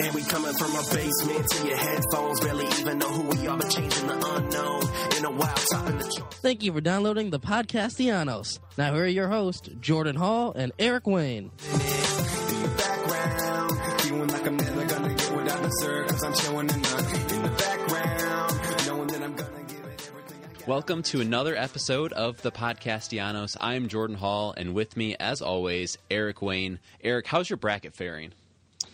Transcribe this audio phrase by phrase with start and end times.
[0.00, 2.40] And we coming from a basement to your headphones.
[2.40, 4.82] Barely even know who we are, but changing the unknown.
[5.18, 6.34] In a while, topping the chart.
[6.34, 8.60] Thank you for downloading the Podcastellanos.
[8.76, 11.50] Now here are your hosts, Jordan Hall and Eric Wayne.
[12.76, 14.00] background.
[14.02, 16.10] Feeling like I'm never gonna get what I deserve.
[16.24, 18.86] I'm chilling in the, background.
[18.86, 20.68] Knowing that I'm gonna give it everything I got.
[20.68, 23.56] Welcome to another episode of the Podcastellanos.
[23.60, 26.78] I'm Jordan Hall, and with me, as always, Eric Wayne.
[27.02, 28.32] Eric, how's your bracket faring?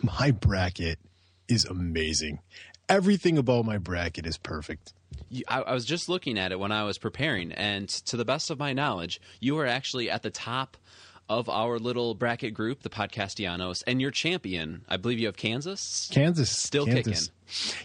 [0.03, 0.99] My bracket
[1.49, 2.41] is amazing.
[2.89, 4.93] Everything about my bracket is perfect.
[5.49, 8.51] I, I was just looking at it when I was preparing, and to the best
[8.51, 10.77] of my knowledge, you are actually at the top
[11.29, 14.85] of our little bracket group, the Podcastellanos, and your champion.
[14.89, 16.11] I believe you have Kansas.
[16.13, 17.31] Kansas Still Kansas.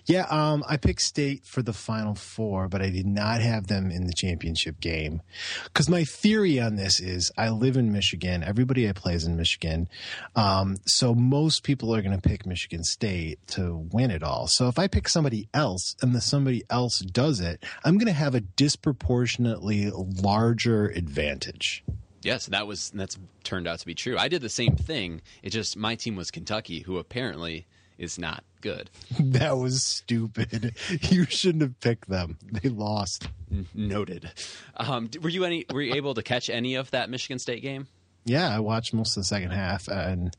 [0.06, 3.92] Yeah, um, I picked State for the Final Four, but I did not have them
[3.92, 5.22] in the championship game.
[5.66, 8.44] Because my theory on this is, I live in Michigan.
[8.44, 9.90] Everybody I play is in Michigan,
[10.36, 14.48] um, so most people are going to pick Michigan State to win it all.
[14.48, 18.14] So if I pick somebody else and the somebody else does it, I'm going to
[18.14, 21.84] have a disproportionately larger advantage.
[22.22, 24.18] Yes, that was that's turned out to be true.
[24.18, 25.22] I did the same thing.
[25.44, 27.66] It just my team was Kentucky, who apparently
[27.98, 28.90] is not good.
[29.20, 30.76] That was stupid.
[31.10, 32.38] You shouldn't have picked them.
[32.52, 33.28] They lost.
[33.52, 34.30] N- Noted.
[34.78, 35.66] Um, were you any?
[35.72, 37.88] Were you able to catch any of that Michigan State game?
[38.26, 40.36] Yeah, I watched most of the second half, and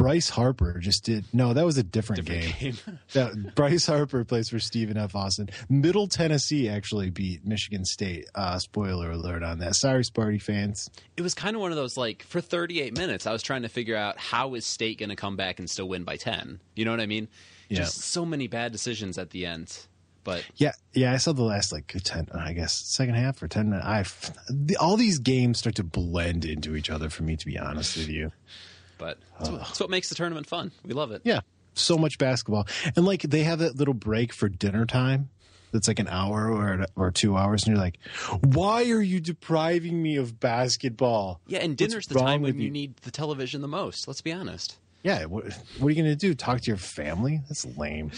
[0.00, 1.26] Bryce Harper just did.
[1.32, 2.72] No, that was a different, Different game.
[2.86, 2.98] game.
[3.12, 5.14] That- Bryce Harper plays for Stephen F.
[5.14, 5.50] Austin.
[5.68, 8.26] Middle Tennessee actually beat Michigan State.
[8.34, 9.74] Uh, spoiler alert on that.
[9.76, 10.88] Sorry, Sparty fans.
[11.16, 13.68] it was kind of one of those like for 38 minutes i was trying to
[13.68, 16.84] figure out how is state going to come back and still win by 10 you
[16.84, 17.28] know what i mean
[17.68, 17.78] Yeah.
[17.80, 19.76] just so many bad decisions at the end
[20.24, 23.72] but Yeah, yeah, I saw the last like ten, I guess second half or ten.
[23.72, 24.04] I
[24.50, 27.96] the, all these games start to blend into each other for me, to be honest
[27.96, 28.30] with you.
[29.00, 31.40] But that's what, that's what makes the tournament fun we love it Yeah,
[31.74, 35.30] so much basketball, and like they have that little break for dinner time.
[35.72, 37.98] That's like an hour or or two hours, and you're like,
[38.42, 42.70] "Why are you depriving me of basketball?" yeah and What's dinner's the time when you
[42.70, 45.44] need the television the most let's be honest Yeah, what,
[45.78, 46.34] what are you going to do?
[46.34, 47.40] Talk to your family?
[47.48, 48.10] That's lame.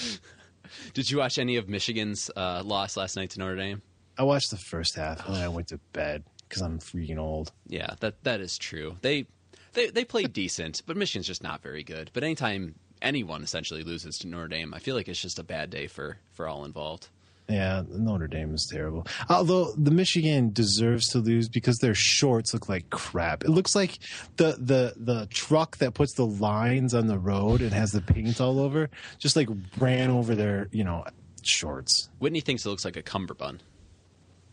[0.95, 3.83] did you watch any of michigan's uh, loss last night to notre dame
[4.17, 7.53] I watched the first half and then I went to bed because I'm freaking old.
[7.67, 9.27] yeah that that is true they
[9.75, 14.17] they they played decent but michigan's just not very good but anytime anyone essentially loses
[14.19, 17.09] to notre dame i feel like it's just a bad day for for all involved
[17.49, 19.05] Yeah, Notre Dame is terrible.
[19.29, 23.43] Although the Michigan deserves to lose because their shorts look like crap.
[23.45, 23.99] It looks like
[24.37, 28.41] the the the truck that puts the lines on the road and has the paint
[28.41, 31.05] all over just like ran over their you know
[31.43, 32.09] shorts.
[32.21, 33.63] whitney thinks it looks like a cummerbund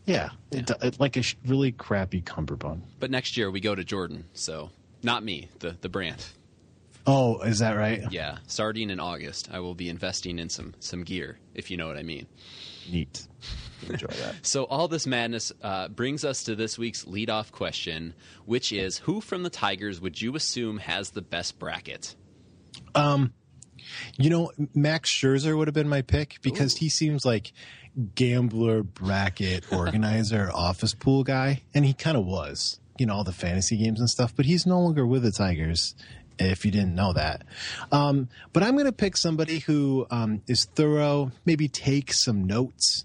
[0.04, 2.82] Yeah, It, it- like a really crappy cummerbund.
[2.98, 4.70] But next year we go to Jordan, so
[5.02, 6.24] not me, the the brand.
[7.06, 8.02] Oh, is that right?
[8.10, 11.86] Yeah, starting in August, I will be investing in some some gear, if you know
[11.86, 12.26] what I mean.
[12.90, 13.26] Neat.
[13.88, 14.34] Enjoy that.
[14.42, 18.14] So all this madness uh, brings us to this week's leadoff question,
[18.44, 22.14] which is: Who from the Tigers would you assume has the best bracket?
[22.94, 23.32] Um,
[24.18, 27.52] you know, Max Scherzer would have been my pick because he seems like
[28.14, 32.79] gambler, bracket organizer, office pool guy, and he kind of was.
[33.00, 35.94] You know, all the fantasy games and stuff, but he's no longer with the Tigers.
[36.38, 37.44] If you didn't know that,
[37.92, 43.04] um, but I'm going to pick somebody who um, is thorough, maybe take some notes,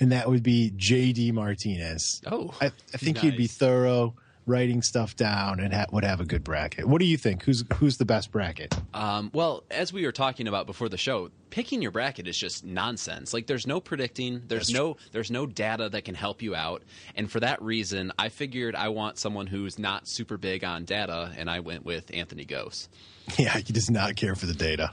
[0.00, 2.20] and that would be JD Martinez.
[2.26, 4.14] Oh, I, I think he'd be thorough,
[4.46, 6.86] writing stuff down and ha- would have a good bracket.
[6.86, 7.44] What do you think?
[7.44, 8.74] Who's who's the best bracket?
[8.94, 12.64] Um, well, as we were talking about before the show, picking your bracket is just
[12.64, 13.32] nonsense.
[13.32, 16.82] Like there's no predicting, there's That's no there's no data that can help you out.
[17.14, 21.32] And for that reason, I figured I want someone who's not super big on data,
[21.36, 22.88] and I went with Anthony Gose,
[23.38, 24.90] Yeah, he does not care for the data.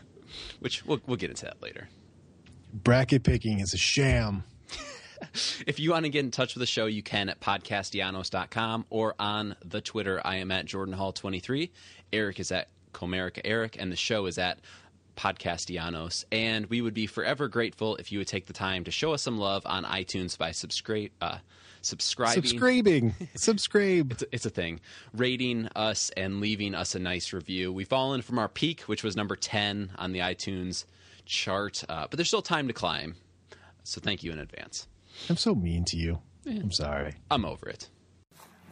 [0.60, 1.88] which we'll we'll get into that later.
[2.72, 4.44] Bracket picking is a sham.
[5.66, 9.14] If you want to get in touch with the show, you can at podcastellanos.com or
[9.18, 10.20] on the Twitter.
[10.24, 11.70] I am at Jordan Hall 23.
[12.12, 14.58] Eric is at Comerica Eric, and the show is at
[15.16, 16.24] Podcastellanos.
[16.32, 19.22] And we would be forever grateful if you would take the time to show us
[19.22, 21.38] some love on iTunes by subscribe, uh,
[21.82, 22.42] subscribing.
[22.42, 23.14] Subscribing.
[23.34, 24.12] Subscribe.
[24.12, 24.80] It's a, it's a thing.
[25.12, 27.72] Rating us and leaving us a nice review.
[27.72, 30.84] We've fallen from our peak, which was number 10 on the iTunes
[31.26, 33.14] chart, uh, but there's still time to climb.
[33.84, 34.86] So thank you in advance.
[35.28, 36.20] I'm so mean to you.
[36.46, 37.14] I'm sorry.
[37.30, 37.88] I'm over it.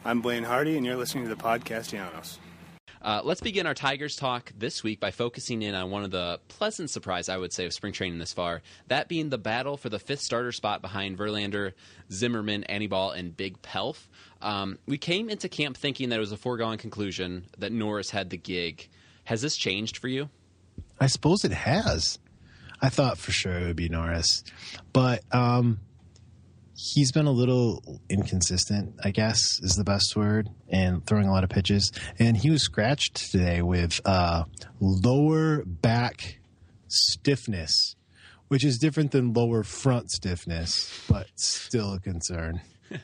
[0.05, 2.39] I'm Blaine Hardy, and you're listening to the Podcastellanos.
[3.03, 6.41] Uh, let's begin our Tigers talk this week by focusing in on one of the
[6.49, 8.63] pleasant surprise, I would say, of spring training this far.
[8.89, 11.73] That being the battle for the fifth starter spot behind Verlander,
[12.11, 14.09] Zimmermann, Anibal, and Big Pelf.
[14.43, 18.31] Um, we came into camp thinking that it was a foregone conclusion that Norris had
[18.31, 18.89] the gig.
[19.25, 20.29] Has this changed for you?
[20.99, 22.19] I suppose it has.
[22.81, 24.45] I thought for sure it would be Norris,
[24.93, 25.81] but um,
[26.77, 28.95] he's been a little inconsistent.
[29.03, 31.91] I guess is the best word, and throwing a lot of pitches.
[32.19, 34.45] And he was scratched today with uh,
[34.81, 36.39] lower back
[36.89, 37.97] stiffness,
[38.49, 42.61] which is different than lower front stiffness, but still a concern.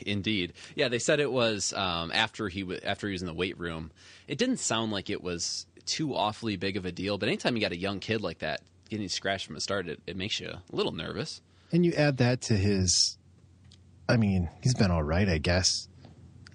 [0.00, 0.88] Indeed, yeah.
[0.88, 3.90] They said it was um, after he w- after he was in the weight room.
[4.26, 7.16] It didn't sound like it was too awfully big of a deal.
[7.16, 8.60] But anytime you got a young kid like that
[8.90, 11.40] getting scratched from the start, it, it makes you a little nervous.
[11.72, 13.18] And you add that to his.
[14.08, 15.88] I mean, he's been all right, I guess.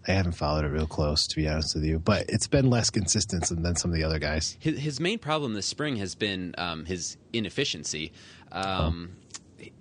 [0.08, 2.90] I haven't followed it real close, to be honest with you, but it's been less
[2.90, 4.58] consistent than, some of the other guys.
[4.60, 8.12] His, his main problem this spring has been um, his inefficiency.
[8.52, 9.16] Um,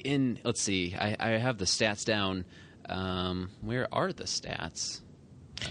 [0.04, 2.44] In let's see, I, I have the stats down.
[2.88, 5.00] Um, where are the stats?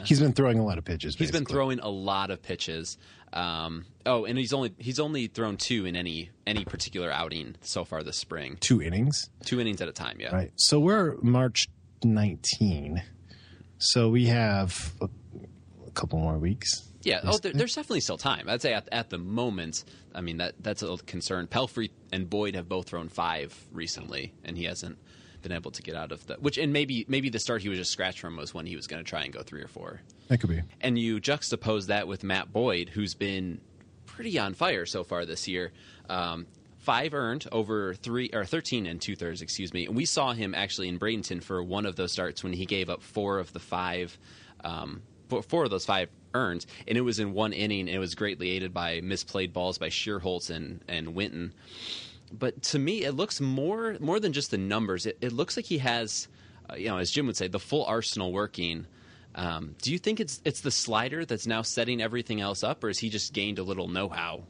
[0.03, 1.15] He's been throwing a lot of pitches.
[1.15, 2.97] He's been throwing a lot of pitches.
[3.33, 7.85] Um, oh, and he's only he's only thrown two in any any particular outing so
[7.85, 8.57] far this spring.
[8.59, 10.17] two innings, Two innings at a time.
[10.19, 10.33] Yeah.
[10.35, 10.51] right?
[10.57, 11.67] So we're March
[12.03, 13.01] 19.
[13.77, 15.09] So we have a,
[15.87, 16.87] a couple more weeks.
[17.03, 17.21] Yeah.
[17.23, 18.47] Oh, there, there's definitely still time.
[18.47, 21.47] I'd say at, at the moment, I mean that that's a concern.
[21.47, 24.97] Pelfrey and Boyd have both thrown five recently, and he hasn't
[25.41, 26.57] been able to get out of the which.
[26.57, 29.03] And maybe maybe the start he was just scratched from was when he was going
[29.03, 30.01] to try and go three or four.
[30.27, 30.61] That could be.
[30.79, 33.59] And you juxtapose that with Matt Boyd, who's been
[34.05, 35.71] pretty on fire so far this year.
[36.09, 36.47] Um,
[36.79, 39.85] five earned over three or thirteen and two thirds, excuse me.
[39.85, 42.89] And we saw him actually in Bradenton for one of those starts when he gave
[42.89, 44.17] up four of the five,
[44.63, 47.81] um, four, four of those five earned, and it was in one inning.
[47.81, 51.53] And it was greatly aided by misplayed balls by Schierholtz and and Winton.
[52.31, 55.05] But to me, it looks more more than just the numbers.
[55.05, 56.27] It, it looks like he has,
[56.69, 58.87] uh, you know, as Jim would say, the full arsenal working.
[59.35, 62.87] Um, do you think it's it's the slider that's now setting everything else up, or
[62.87, 64.43] has he just gained a little know-how?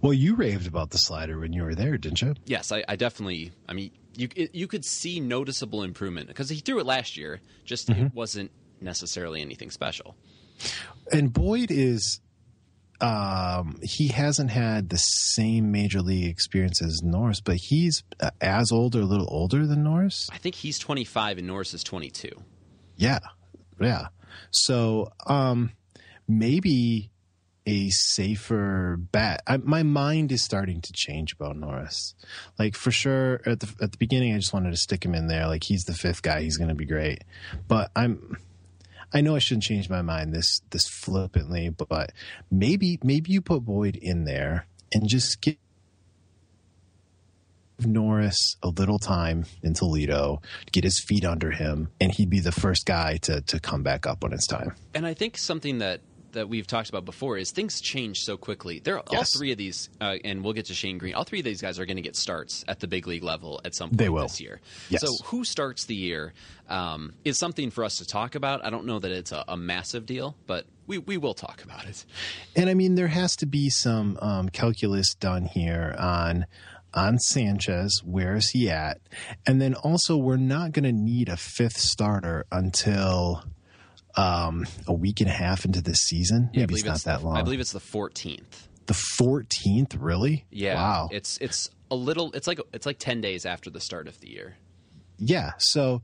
[0.00, 2.34] Well, you raved about the slider when you were there, didn't you?
[2.46, 3.52] Yes, I, I definitely.
[3.68, 7.40] I mean, you it, you could see noticeable improvement because he threw it last year.
[7.64, 8.50] Just it wasn't
[8.80, 10.16] necessarily anything special.
[11.12, 12.20] And Boyd is.
[13.02, 18.70] Um, he hasn't had the same major league experience as Norris, but he's uh, as
[18.70, 20.28] old or a little older than Norris.
[20.32, 22.30] I think he's 25 and Norris is 22.
[22.96, 23.18] Yeah,
[23.80, 24.06] yeah.
[24.52, 25.72] So um,
[26.28, 27.10] maybe
[27.66, 29.42] a safer bet.
[29.46, 32.14] I, my mind is starting to change about Norris.
[32.58, 35.28] Like for sure, at the at the beginning, I just wanted to stick him in
[35.28, 35.46] there.
[35.46, 36.42] Like he's the fifth guy.
[36.42, 37.24] He's going to be great.
[37.68, 38.36] But I'm.
[39.14, 42.12] I know I shouldn't change my mind this this flippantly, but
[42.50, 45.56] maybe maybe you put Boyd in there and just give
[47.80, 50.40] Norris a little time in Toledo,
[50.70, 54.06] get his feet under him, and he'd be the first guy to to come back
[54.06, 54.74] up when it's time.
[54.94, 56.00] And I think something that
[56.32, 58.80] that we've talked about before is things change so quickly.
[58.80, 61.14] There, are all three of these, uh, and we'll get to Shane Greene.
[61.14, 63.60] All three of these guys are going to get starts at the big league level
[63.64, 64.22] at some point They will.
[64.22, 64.60] this year.
[64.88, 65.02] Yes.
[65.02, 66.32] So, who starts the year
[66.68, 68.64] um, is something for us to talk about.
[68.64, 71.86] I don't know that it's a, a massive deal, but we we will talk about
[71.86, 72.04] it.
[72.56, 76.46] And I mean, there has to be some um, calculus done here on
[76.94, 78.02] on Sanchez.
[78.04, 79.00] Where is he at?
[79.46, 83.44] And then also, we're not going to need a fifth starter until
[84.16, 86.50] um, a week and a half into this season.
[86.54, 87.36] I Maybe it's not that the, long.
[87.36, 88.42] I believe it's the 14th.
[88.86, 89.94] the fourteenth.
[89.94, 90.44] Really?
[90.50, 90.74] Yeah.
[90.74, 91.08] Wow.
[91.12, 92.32] It's it's a little.
[92.32, 94.56] It's like it's like 10 days after the start of the year.
[95.18, 95.52] Yeah.
[95.58, 96.02] So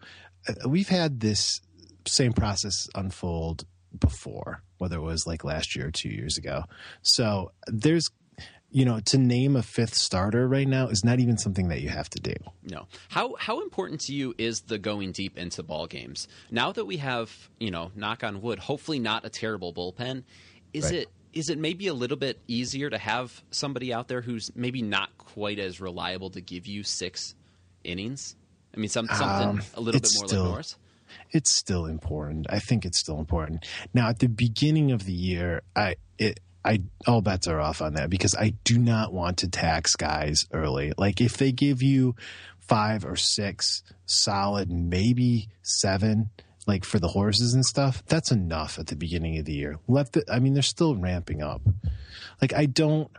[0.48, 1.60] uh, we've had this
[2.06, 3.64] same process unfold
[3.98, 6.64] before, whether it was like last year or two years ago.
[7.02, 8.10] So there's,
[8.70, 11.88] you know, to name a fifth starter right now is not even something that you
[11.88, 12.34] have to do.
[12.62, 12.86] No.
[13.08, 16.28] How how important to you is the going deep into ball games?
[16.50, 20.24] Now that we have, you know, knock on wood, hopefully not a terrible bullpen,
[20.72, 20.94] is Right.
[20.94, 24.82] it is it maybe a little bit easier to have somebody out there who's maybe
[24.82, 27.34] not quite as reliable to give you six
[27.84, 28.34] innings?
[28.74, 30.76] I mean, some, something Um, a little bit more still- like Norris.
[31.30, 32.46] it's still important.
[32.50, 33.66] I think it's still important.
[33.94, 37.94] Now, at the beginning of the year, I it I all bets are off on
[37.94, 40.92] that because I do not want to tax guys early.
[40.98, 42.14] Like if they give you
[42.58, 46.30] five or six solid, maybe seven,
[46.66, 49.78] like for the horses and stuff, that's enough at the beginning of the year.
[49.86, 51.62] Let the I mean they're still ramping up.
[52.42, 53.10] Like I don't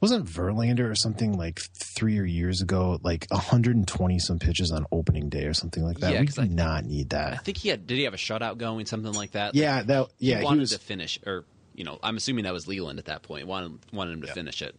[0.00, 5.30] wasn't Verlander or something like three or years ago, like 120 some pitches on opening
[5.30, 6.12] day or something like that.
[6.12, 7.32] Yeah, we do I- not need that.
[7.32, 7.86] I think he had.
[7.86, 9.54] Did he have a shutout going, something like that?
[9.54, 10.72] Yeah, that yeah, he, wanted was.
[10.72, 13.46] to finish, or you know, I'm assuming that was Leyland at that point.
[13.46, 14.74] Wanted wanted him to finish it.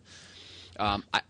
[0.80, 1.22] Um, I,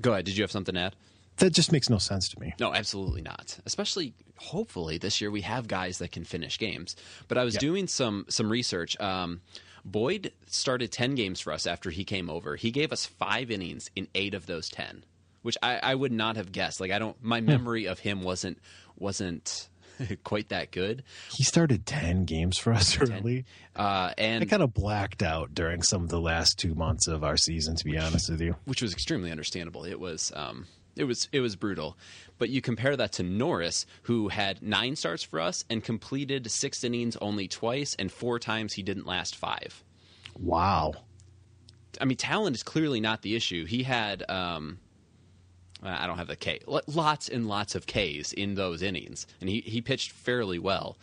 [0.00, 0.24] go ahead.
[0.24, 0.96] Did you have something to add?
[1.38, 2.54] that just makes no sense to me.
[2.60, 3.58] No, absolutely not.
[3.66, 6.96] Especially, hopefully, this year we have guys that can finish games.
[7.28, 8.98] But I was doing some some research.
[9.00, 9.40] Um,
[9.84, 12.56] Boyd started ten games for us after he came over.
[12.56, 15.04] He gave us five innings in eight of those ten,
[15.42, 16.80] which I, I would not have guessed.
[16.80, 18.58] Like I don't, my memory of him wasn't
[18.96, 19.68] wasn't
[20.24, 21.02] quite that good.
[21.32, 23.44] He started 10 games for us early.
[23.74, 27.24] Uh, and I kind of blacked out during some of the last two months of
[27.24, 28.56] our season, to be honest with you.
[28.64, 29.84] which was extremely understandable.
[29.84, 31.96] It was um, it was it was brutal.
[32.38, 36.84] But you compare that to Norris, who had nine starts for us and completed six
[36.84, 39.84] innings only twice, and four times he didn't last five.
[40.38, 40.94] Wow.
[42.00, 43.66] I mean, talent is clearly not the issue.
[43.66, 44.28] He had.
[44.28, 44.78] Um,
[45.84, 46.60] I don't have the K.
[46.86, 50.96] Lots and lots of Ks in those innings, and he, he pitched fairly well.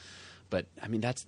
[0.50, 1.26] But I mean, that's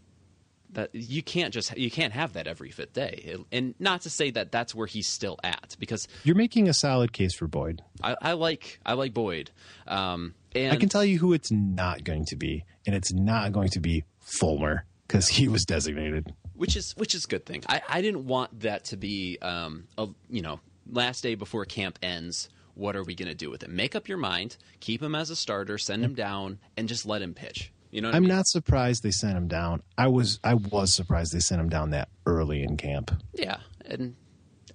[0.71, 3.35] that you can't just you can't have that every fifth day.
[3.51, 7.13] And not to say that that's where he's still at, because You're making a solid
[7.13, 7.81] case for Boyd.
[8.01, 9.51] I, I like I like Boyd.
[9.87, 13.51] Um, and I can tell you who it's not going to be, and it's not
[13.51, 16.33] going to be Fulmer because he was designated.
[16.55, 17.63] which is which is a good thing.
[17.69, 20.59] I, I didn't want that to be um, a you know
[20.91, 22.49] last day before camp ends.
[22.75, 23.75] What are we going to do with him?
[23.75, 24.57] Make up your mind.
[24.79, 25.77] Keep him as a starter.
[25.77, 27.71] Send him down, and just let him pitch.
[27.91, 28.29] You know, what I I'm mean?
[28.29, 29.83] not surprised they sent him down.
[29.97, 33.11] I was I was surprised they sent him down that early in camp.
[33.35, 34.15] Yeah, and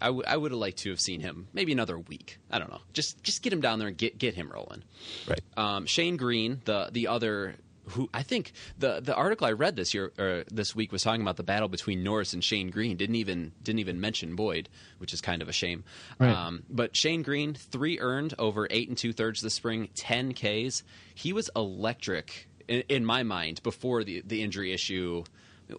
[0.00, 2.38] I, w- I would have liked to have seen him maybe another week.
[2.50, 2.80] I don't know.
[2.92, 4.84] Just just get him down there and get get him rolling.
[5.26, 5.40] Right.
[5.56, 7.56] Um, Shane Greene, the the other
[7.88, 11.22] who I think the the article I read this year or this week was talking
[11.22, 12.96] about the battle between Norris and Shane Greene.
[12.96, 14.68] Didn't even didn't even mention Boyd,
[14.98, 15.84] which is kind of a shame.
[16.18, 16.30] Right.
[16.30, 20.82] Um, but Shane Greene, three earned over eight and two thirds this spring, ten Ks.
[21.14, 25.24] He was electric in, in my mind before the the injury issue.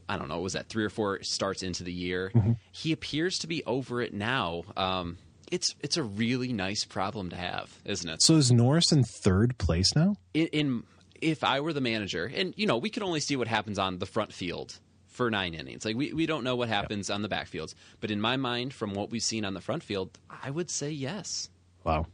[0.08, 2.32] I don't know, was that three or four starts into the year?
[2.72, 4.62] He appears to be over it now.
[4.78, 5.18] Um,
[5.52, 8.22] it's it's a really nice problem to have, isn't it?
[8.22, 10.16] So is Norris in third place now?
[10.36, 10.84] in, in
[11.22, 14.00] if I were the manager, and you know, we can only see what happens on
[14.00, 15.84] the front field for nine innings.
[15.84, 17.76] Like we, we don't know what happens on the backfields.
[18.00, 20.92] But in my mind, from what we've seen on the front field, I would say
[20.92, 21.50] yes.
[21.84, 22.06] Wow.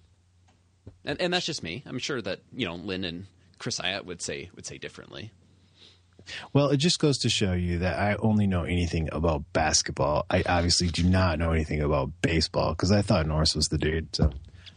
[1.03, 1.83] And and that's just me.
[1.85, 3.27] I'm sure that, you know, Lynn and
[3.59, 5.31] Chris Ayat would say would say differently.
[6.53, 10.25] Well, it just goes to show you that I only know anything about basketball.
[10.29, 14.15] I obviously do not know anything about baseball because I thought Norris was the dude.
[14.15, 14.31] So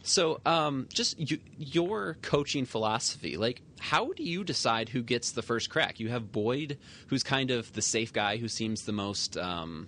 [0.09, 5.43] So, um, just you, your coaching philosophy, like, how do you decide who gets the
[5.43, 5.99] first crack?
[5.99, 9.87] You have Boyd, who's kind of the safe guy, who seems the most um,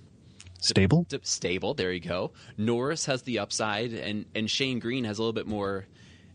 [0.59, 1.07] stable.
[1.09, 1.73] d- stable.
[1.73, 2.33] There you go.
[2.55, 5.87] Norris has the upside, and and Shane Greene has a little bit more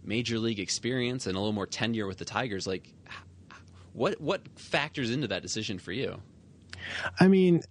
[0.03, 2.67] major league experience and a little more tenure with the Tigers.
[2.67, 2.93] Like,
[3.93, 6.21] what what factors into that decision for you?
[7.21, 7.63] I mean,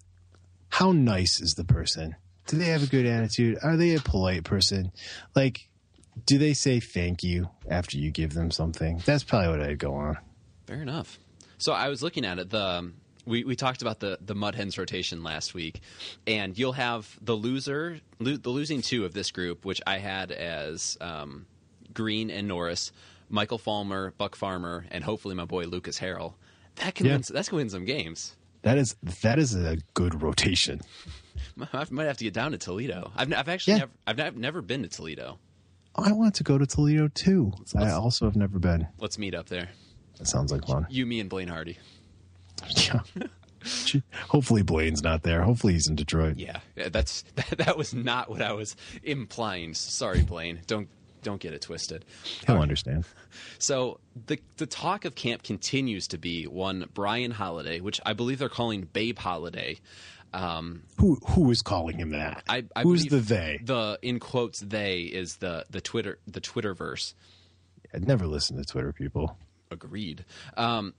[0.69, 2.15] how nice is the person?
[2.48, 3.57] Do they have a good attitude?
[3.62, 4.93] Are they a polite person?
[5.36, 5.67] Like,
[6.25, 9.01] do they say thank you after you give them something?
[9.05, 10.17] That's probably what I'd go on.
[10.67, 11.19] Fair enough.
[11.57, 12.50] So I was looking at it.
[12.50, 12.93] The um,
[13.25, 15.81] we, we talked about the the Mud Hens rotation last week,
[16.27, 20.31] and you'll have the loser, lo- the losing two of this group, which I had
[20.31, 21.45] as um,
[21.93, 22.91] Greene and Norris,
[23.29, 26.34] Michael Fulmer, Buck Farmer, and hopefully my boy Lucas Harrell.
[26.77, 27.13] That can Yeah.
[27.13, 27.24] win.
[27.29, 28.36] That's gonna win some games.
[28.63, 30.81] That is that is a good rotation.
[31.74, 33.12] I might have to get down to Toledo.
[33.15, 33.79] I've, I've actually Yeah.
[33.79, 35.39] never I've nev- never been to Toledo.
[35.96, 37.54] I want to go to Toledo too.
[37.75, 38.88] I also have never been.
[39.00, 39.70] Let's meet up there.
[40.18, 40.88] That sounds like fun.
[40.90, 41.78] You, me, and Blaine Hardy.
[42.75, 43.02] Yeah.
[44.30, 45.42] Hopefully Blaine's not there.
[45.42, 46.38] Hopefully he's in Detroit.
[46.38, 49.74] Yeah, yeah, that's that, that was not what I was implying.
[49.74, 50.60] Sorry, Blaine.
[50.68, 50.88] Don't
[51.24, 52.06] don't get it twisted.
[52.48, 53.06] He'll understand.
[53.60, 58.40] So the the talk of camp continues to be one Bryan Holaday, which I believe
[58.40, 59.80] they're calling Babe Holaday.
[60.36, 62.44] Um, Who who is calling him that?
[62.50, 63.62] I, I Who's the they?
[63.63, 67.13] The in quotes they is the the Twitter the Twitterverse.
[67.94, 69.38] I'd never listen to Twitter people.
[69.72, 70.25] Agreed.
[70.58, 70.94] Um,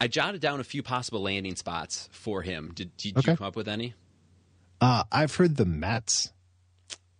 [0.00, 2.70] I jotted down a few possible landing spots for him.
[2.74, 3.32] Did, did Okay.
[3.32, 3.94] you come up with any?
[4.80, 6.32] Uh, I've heard the Mets.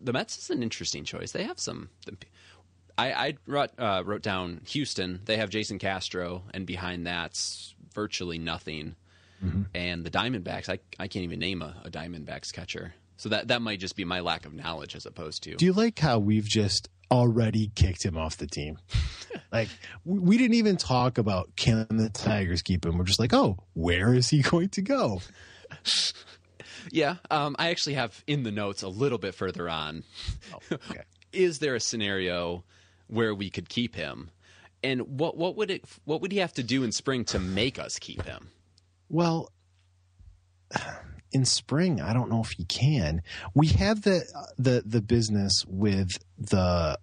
[0.01, 1.33] The Mets is an interesting choice.
[1.33, 1.89] They have some.
[2.99, 5.21] I, I wrote, uh, wrote down Houston.
[5.25, 8.95] They have Jason Castro, and behind that's virtually nothing.
[9.45, 9.63] Mm-hmm.
[9.75, 12.95] And the Diamondbacks, I, I can't even name a, a Diamondbacks catcher.
[13.19, 15.57] So that that might just be my lack of knowledge as opposed to.
[15.57, 18.79] Do you like how we've just already kicked him off the team?
[19.53, 19.69] like
[20.05, 22.99] we we didn't even talk about can the Tigers keep him.
[22.99, 25.21] We're just like, oh, where is he going to go?
[26.93, 30.05] Yeah, um, I actually have in the notes a little bit further on.
[30.71, 31.03] okay.
[31.33, 32.65] Is there a scenario
[33.09, 34.31] where we could keep him?
[34.83, 37.79] And what what would it what would he have to do in spring to make
[37.79, 38.51] us keep him?
[39.09, 39.53] Well,
[41.33, 43.23] in spring, I don't know if you can.
[43.55, 44.23] We have the
[44.59, 46.99] the the business with the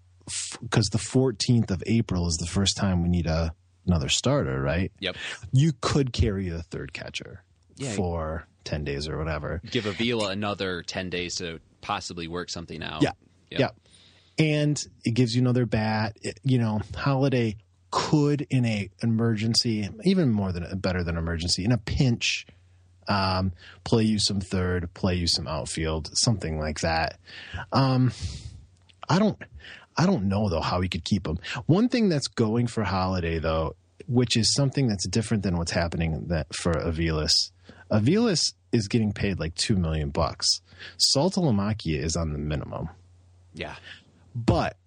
[0.61, 3.53] because the 14th of April is the first time we need a
[3.85, 4.91] another starter, right?
[4.99, 5.17] Yep.
[5.51, 7.43] You could carry a third catcher
[7.75, 7.91] Yeah.
[7.93, 9.61] for 10 days or whatever.
[9.69, 13.01] Give Avila another ten days to possibly work something out.
[13.01, 13.11] Yeah.
[13.51, 13.59] Yep.
[13.59, 13.69] Yeah.
[14.45, 16.15] And it gives you another bat.
[16.21, 17.57] It- you know, Holaday
[17.93, 22.47] could in a emergency, even more than better than emergency, in a pinch,
[23.07, 23.51] um,
[23.83, 27.19] play you some third, play you some outfield, something like that.
[27.71, 28.11] Um,
[29.07, 29.37] I don't,
[29.95, 31.37] I don't know though how we could keep him.
[31.67, 33.75] One thing that's going for Holaday though,
[34.07, 37.51] which is something that's different than what's happening that for Avilas.
[37.91, 40.61] Avilas is getting paid like two million bucks.
[40.97, 42.89] Saltalamacchia is on the minimum.
[43.53, 43.75] Yeah.
[44.33, 44.77] But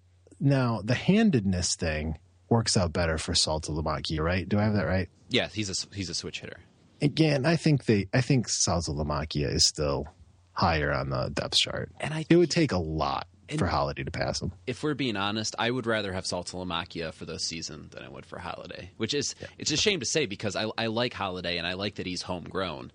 [0.41, 2.17] now the handedness thing
[2.49, 4.47] works out better for Saltalamacchia, right?
[4.47, 5.09] Do I have that right?
[5.29, 6.59] Yeah, he's a he's a switch hitter.
[7.01, 10.07] Again, I think they I think Saltalamacchia is still
[10.53, 11.91] higher on the depth chart.
[11.99, 13.27] And I it would take a lot
[13.57, 14.51] for Holaday to pass him.
[14.65, 18.25] If we're being honest, I would rather have Saltalamacchia for this season than I would
[18.25, 18.91] for Holaday.
[18.97, 21.95] Which is it's a shame to say because I I like Holaday and I like
[21.95, 22.91] that he's homegrown.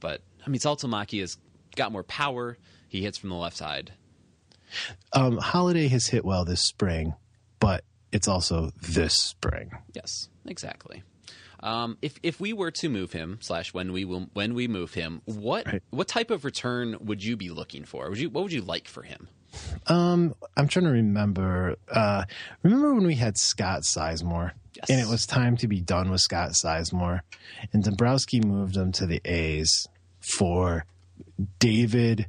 [0.00, 1.36] But I mean Saltalamacchia's
[1.76, 2.56] got more power.
[2.88, 3.92] He hits from the left side.
[5.12, 7.14] Um, Holaday has hit well this spring,
[7.60, 9.70] but it's also this spring.
[9.94, 11.02] Yes, exactly.
[11.60, 14.94] Um, if if we were to move him slash when we will when we move
[14.94, 15.82] him, what Right.
[15.90, 18.08] what type of return would you be looking for?
[18.10, 19.28] Would you what would you like for him?
[19.86, 21.76] Um, I'm trying to remember.
[21.90, 22.24] Uh,
[22.62, 24.90] remember when we had Scott Sizemore, Yes.
[24.90, 27.20] and it was time to be done with Scott Sizemore,
[27.72, 29.86] and Dombrowski moved him to the A's
[30.20, 30.84] for
[31.58, 32.26] David.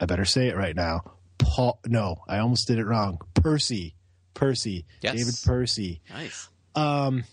[0.00, 1.02] I better say it right now.
[1.38, 1.78] Paul.
[1.86, 3.18] No, I almost did it wrong.
[3.34, 3.92] Purcey.
[4.36, 4.84] Purcey.
[5.00, 5.14] Yes.
[5.14, 6.00] David Purcey.
[6.10, 6.48] Nice.
[6.76, 7.24] Um,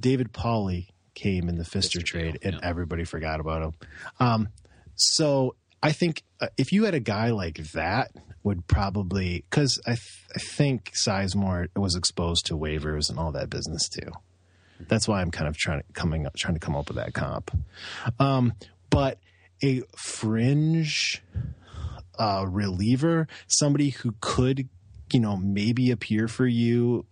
[0.00, 2.68] David Pauley came in the Fister Fister trade, deal, and yeah.
[2.68, 3.72] everybody forgot about him.
[4.18, 4.48] Um,
[4.94, 8.12] so I think uh, if you had a guy like that,
[8.44, 13.50] would probably because I, th- I think Sizemore was exposed to waivers and all that
[13.50, 14.10] business too.
[14.88, 17.14] That's why I'm kind of trying to coming up, trying to come up with that
[17.14, 17.52] comp.
[18.18, 18.54] Um,
[18.90, 19.18] but
[19.62, 21.22] a fringe
[22.18, 24.68] uh, reliever, somebody who could,
[25.12, 27.04] you know, maybe appear for you,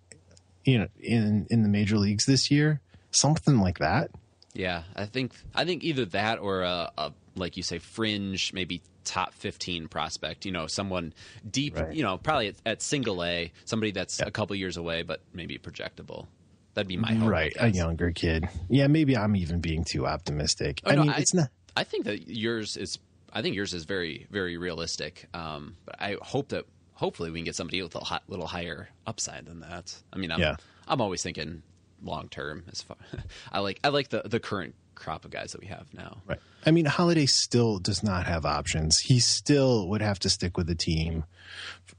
[0.65, 4.11] you know, in in the major leagues this year, something like that.
[4.53, 8.83] Yeah, I think I think either that or a, a like you say fringe, maybe
[9.05, 10.45] top fifteen prospect.
[10.45, 11.13] You know, someone
[11.49, 11.77] deep.
[11.77, 11.95] Right.
[11.95, 15.59] You know, probably at, at single A, somebody that's a couple years away, but maybe
[15.59, 16.27] projectable.
[16.75, 17.29] That'd be my hope.
[17.29, 18.49] Right, a younger kid.
[18.69, 20.81] Yeah, maybe I'm even being too optimistic.
[20.85, 21.51] Oh, I no, mean, it's not.
[21.77, 22.99] I think that yours is.
[23.33, 25.29] I think yours is very, very realistic.
[25.33, 26.65] Um, but I hope that
[27.01, 29.93] hopefully we can get somebody with a hi- little higher upside than that.
[30.13, 30.57] I mean, I'm, Yeah.
[30.87, 31.63] I'm always thinking
[32.03, 32.65] long term.
[32.71, 32.97] As far,
[33.53, 36.19] I like, I like the the current crop of guys that we have now.
[36.27, 36.39] Right.
[36.67, 38.99] I mean, Holaday still does not have options.
[38.99, 41.25] He still would have to stick with the team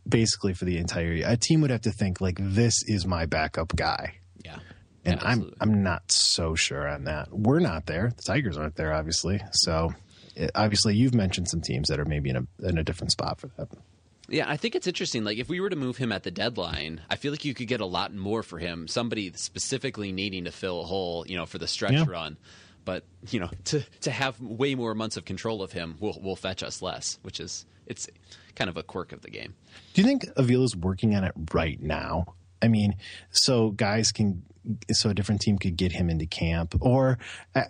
[0.07, 1.25] basically for the entire year.
[1.27, 4.19] A team would have to think like this is my backup guy.
[4.45, 4.59] Yeah,
[5.03, 5.53] And Yeah, I'm.
[5.59, 7.29] I'm not so sure on that.
[7.31, 8.11] We're not there.
[8.15, 9.41] The Tigers aren't there, obviously.
[9.51, 9.93] So,
[10.35, 13.39] it, obviously, you've mentioned some teams that are maybe in a in a different spot
[13.39, 13.67] for that.
[14.31, 15.23] Yeah, I think it's interesting.
[15.23, 17.67] Like, if we were to move him at the deadline, I feel like you could
[17.67, 18.87] get a lot more for him.
[18.87, 22.05] Somebody specifically needing to fill a hole, you know, for the stretch Yeah.
[22.07, 22.37] run.
[22.85, 26.35] But you know, to to have way more months of control of him will will
[26.35, 28.07] fetch us less, which is it's
[28.55, 29.53] kind of a quirk of the game.
[29.93, 32.33] Do you think Avila's working on it right now?
[32.61, 32.95] I mean,
[33.29, 34.43] so guys can
[34.91, 37.17] so a different team could get him into camp, or
[37.55, 37.63] uh,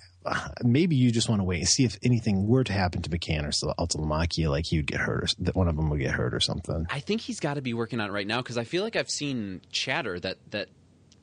[0.63, 3.43] maybe you just want to wait and see if anything were to happen to McCann
[3.45, 6.33] or Saltalamacchia, like he would get hurt, or that one of them would get hurt
[6.33, 6.85] or something.
[6.89, 8.95] I think he's got to be working on it right now because I feel like
[8.95, 10.69] I've seen chatter that that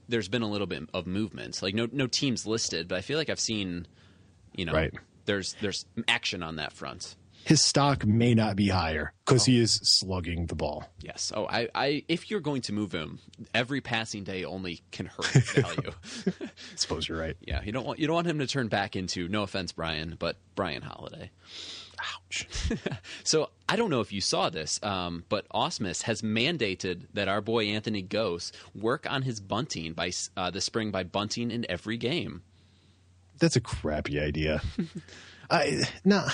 [0.09, 1.62] there's been a little bit of movement.
[1.62, 3.87] Like no no teams listed, but I feel like I've seen,
[4.54, 4.92] you know, Right.
[5.26, 7.14] there's there's action on that front.
[7.44, 10.85] His stock may not be higher because he is slugging the ball.
[11.01, 11.33] Yes.
[11.35, 13.20] Oh, I, I if you're going to move him,
[13.55, 15.92] every passing day only can hurt his value.
[16.42, 17.37] I suppose you're right.
[17.40, 20.16] yeah, you don't want you don't want him to turn back into no offense, Bryan,
[20.18, 21.31] but Bryan Holaday.
[22.01, 22.46] Ouch.
[23.24, 27.40] So I don't know if you saw this, um, but Ausmus has mandated that our
[27.42, 31.96] boy Anthony Gose work on his bunting by uh, the spring by bunting in every
[31.98, 32.42] game.
[33.38, 34.62] That's a crappy idea.
[35.51, 36.27] I no,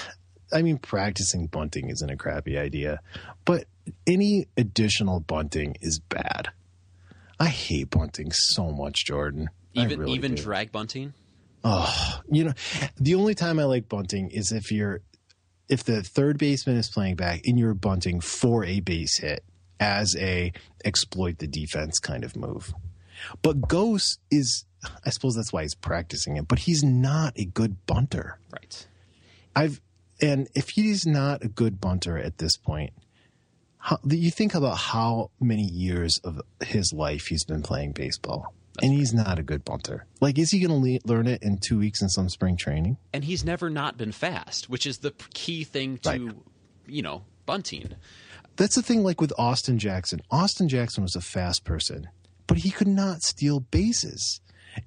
[0.54, 3.00] I mean practicing bunting isn't a crappy idea,
[3.44, 3.66] but
[4.06, 6.48] any additional bunting is bad.
[7.38, 9.50] I hate bunting so much, Jordan.
[9.74, 10.42] Even really even do.
[10.42, 11.12] drag bunting.
[11.64, 12.52] Oh, you know,
[12.96, 15.00] the only time I like bunting is if you're
[15.68, 19.42] if the third baseman is playing back and you're bunting for a base hit
[19.80, 20.52] as a
[20.84, 22.72] exploit the defense kind of move.
[23.42, 24.64] But Gose is
[25.04, 28.38] I suppose that's why he's practicing it, but he's not a good bunter.
[28.52, 28.86] Right.
[29.56, 29.80] I've
[30.24, 32.92] and if he's not a good bunter at this point,
[33.78, 38.92] how, you think about how many years of his life he's been playing baseball, and
[38.92, 40.06] he's not a good bunter.
[40.20, 42.96] Like, is he going to le- learn it in two weeks in some spring training?
[43.12, 46.34] And he's never not been fast, which is the key thing to, Right.
[46.87, 47.94] you know, bunting.
[48.56, 49.02] That's the thing.
[49.02, 52.08] Like with Austin Jackson, Austin Jackson was a fast person,
[52.46, 54.40] but he could not steal bases.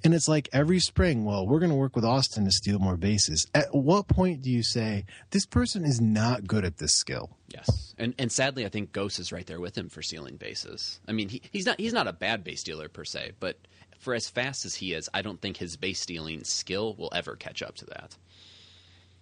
[0.03, 2.97] And it's like every spring, well, we're going to work with Austin to steal more
[2.97, 3.47] bases.
[3.53, 7.37] At what point do you say this person is not good at this skill?
[7.47, 10.99] Yes, and and sadly, I think Gose is right there with him for stealing bases.
[11.07, 13.57] I mean, he, he's not he's not a bad base stealer per se, but
[13.99, 17.35] for as fast as he is, I don't think his base stealing skill will ever
[17.35, 18.17] catch up to that.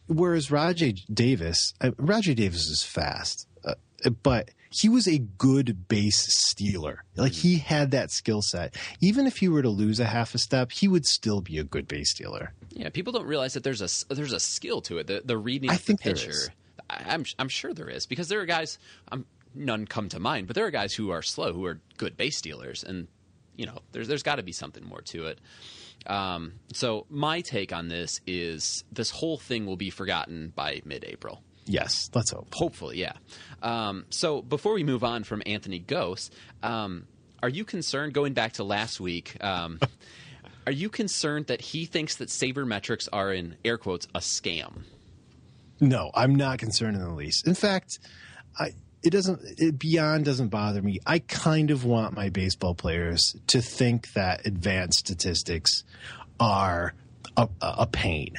[0.07, 3.75] Whereas Rajai Davis, uh, Rajai Davis is fast, uh,
[4.23, 7.03] but he was a good base stealer.
[7.15, 8.75] Like he had that skill set.
[8.99, 11.63] Even if he were to lose a half a step, he would still be a
[11.63, 12.53] good base stealer.
[12.69, 15.07] Yeah, people don't realize that there's a there's a skill to it.
[15.07, 16.53] The the reading I of the think there pitcher.
[16.89, 18.77] I'm I'm sure there is because there are guys.
[19.11, 19.25] Um,
[19.57, 22.37] none come to mind, but there are guys who are slow who are good base
[22.37, 23.07] stealers, and
[23.55, 25.39] you know there's there's got to be something more to it.
[26.07, 31.41] Um, so my take on this is this whole thing will be forgotten by mid-April.
[31.65, 32.53] Yes, let's hope.
[32.53, 33.13] Hopefully, yeah.
[33.61, 36.29] Um, so before we move on from Anthony Gose,
[36.61, 37.07] um,
[37.41, 38.13] are you concerned?
[38.13, 39.79] Going back to last week, um,
[40.67, 44.83] are you concerned that he thinks that sabermetrics are in air quotes a scam?
[45.79, 47.47] No, I'm not concerned in the least.
[47.47, 47.99] In fact,
[48.57, 48.71] I
[49.03, 50.99] it doesn't it beyond doesn't bother me.
[51.05, 55.83] I kind of want my baseball players to think that advanced statistics
[56.39, 56.93] are
[57.37, 58.33] a, a pain.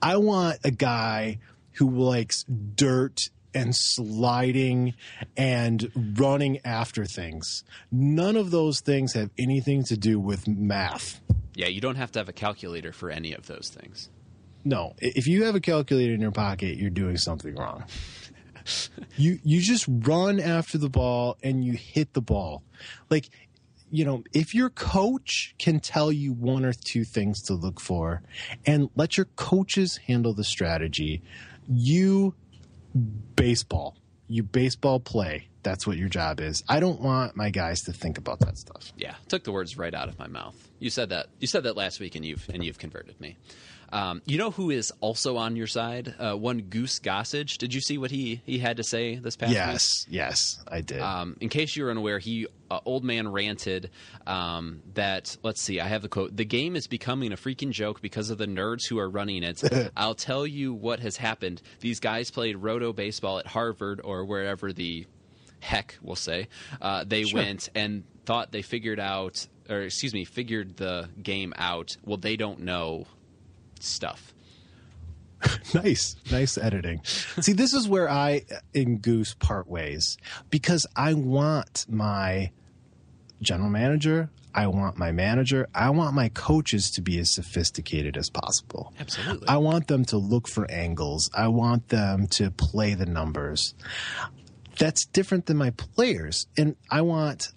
[0.00, 1.38] I want a guy
[1.82, 4.94] who likes dirt and sliding
[5.36, 7.64] and running after things.
[7.90, 11.20] None of those things have anything to do with math.
[11.56, 14.10] Yeah, you don't have to have a calculator for any of those things.
[14.64, 17.82] No, if you have a calculator in your pocket, you're doing something wrong.
[19.16, 22.62] you you just run after the ball and you hit the ball.
[23.10, 23.28] Like,
[23.90, 28.22] you know, if your coach can tell you one or two things to look for
[28.64, 31.22] and let your coaches handle the strategy,
[31.68, 32.34] you
[33.36, 33.96] baseball.
[34.28, 35.48] You baseball play.
[35.62, 36.64] That's what your job is.
[36.68, 38.92] I don't want my guys to think about that stuff.
[38.96, 40.56] Yeah, took the words right out of my mouth.
[40.78, 41.26] You said that.
[41.38, 43.36] You said that last week, and you've and you've converted me.
[43.92, 46.14] Um, you know who is also on your side?
[46.18, 47.58] Uh, one Goose Gossage.
[47.58, 49.58] Did you see what he he had to say this past week?
[49.58, 51.00] Yes, yes, I did.
[51.00, 53.90] Um, in case you're unaware, he uh, old man ranted
[54.26, 58.00] um, that let's see, I have the quote: "The game is becoming a freaking joke
[58.00, 59.62] because of the nerds who are running it."
[59.96, 61.60] I'll tell you what has happened.
[61.80, 65.06] These guys played roto baseball at Harvard or wherever the
[65.60, 66.48] heck we'll say
[66.80, 71.96] uh, they went and thought they figured out, or excuse me, figured the game out.
[72.04, 73.06] Well, they don't know
[73.82, 74.32] stuff.
[75.74, 77.00] nice, nice editing.
[77.04, 78.42] See, this is where I
[78.74, 80.16] and Goose part ways
[80.50, 82.50] because I want my
[83.40, 88.30] general manager, I want my manager, I want my coaches to be as sophisticated as
[88.30, 88.92] possible.
[89.00, 89.48] Absolutely.
[89.48, 91.30] I want them to look for angles.
[91.34, 93.74] I want them to play the numbers.
[94.78, 96.46] That's different than my players.
[96.56, 97.52] And I want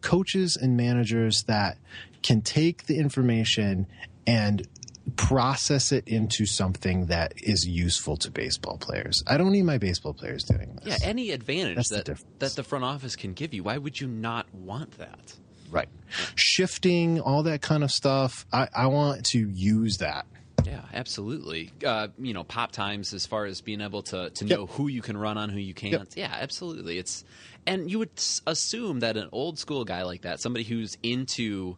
[0.00, 1.78] coaches and managers that
[2.22, 3.86] can take the information
[4.26, 4.66] and
[5.14, 9.22] process it into something that is useful to baseball players.
[9.26, 11.00] I don't need my baseball players doing this.
[11.00, 12.34] Yeah, any advantage That's that difference.
[12.40, 15.34] that the front office can give you, why would you not want that?
[15.70, 15.88] Right.
[16.34, 18.46] Shifting, all that kind of stuff.
[18.52, 20.26] I, I want to use that.
[20.64, 21.70] Yeah, absolutely.
[21.84, 25.00] Uh, you know, pop times as far as being able to to know who you
[25.00, 25.92] can run on, who you can't.
[25.92, 26.08] Yep.
[26.16, 26.98] Yeah, absolutely.
[26.98, 27.24] It's
[27.66, 28.10] and you would
[28.46, 31.76] assume that an old school guy like that, somebody who's into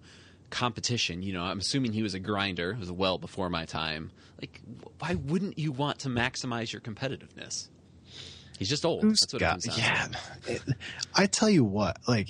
[0.51, 4.11] competition, you know, I'm assuming he was a grinder, it was well before my time.
[4.41, 4.61] Like,
[4.99, 7.69] why wouldn't you want to maximize your competitiveness?
[8.59, 9.03] He's just old.
[9.03, 10.09] Who's That's what got- it yeah.
[10.47, 10.77] to.
[11.15, 12.29] I tell you what, like,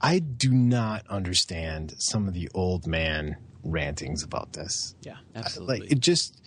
[0.00, 4.94] I do not understand some of the old man rantings about this.
[5.02, 5.80] Yeah, absolutely.
[5.80, 6.40] Like, it just.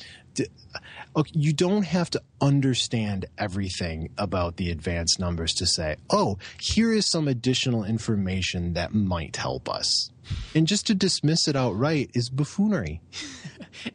[1.16, 6.94] Okay, you don't have to understand everything about the advanced numbers to say, oh, here
[6.94, 10.12] is some additional information that might help us.
[10.56, 13.02] And just to dismiss it outright is buffoonery.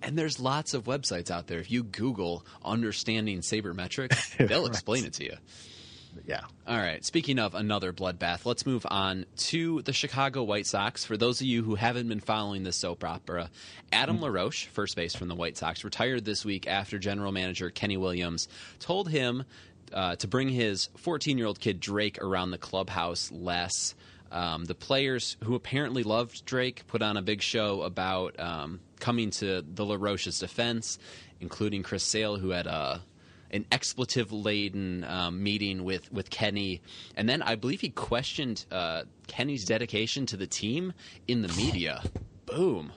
[0.01, 1.59] And there's lots of websites out there.
[1.59, 5.37] If you Google understanding sabermetrics, they'll explain it to you.
[6.27, 6.43] Yeah.
[6.67, 7.05] All right.
[7.05, 11.05] Speaking of another bloodbath, let's move on to the Chicago White Sox.
[11.05, 13.51] For those of you who haven't been following this soap opera,
[13.93, 17.97] Adam LaRoche, first base from the White Sox, retired this week after general manager Kenny
[17.97, 18.47] Williams
[18.79, 19.45] told him
[19.93, 23.95] uh, to bring his 14 year old kid Drake around the clubhouse less.
[24.33, 29.31] Um, the players who apparently loved Drake put on a big show about um, coming
[29.31, 30.99] to the LaRoche's defense,
[31.41, 33.03] including Chris Sale, who had a
[33.53, 36.81] an expletive laden um, meeting with, with Kenny.
[37.17, 40.95] And then I believe he questioned uh, Kenny's dedication to the team
[41.29, 42.03] in the media.
[42.47, 42.93] Boom.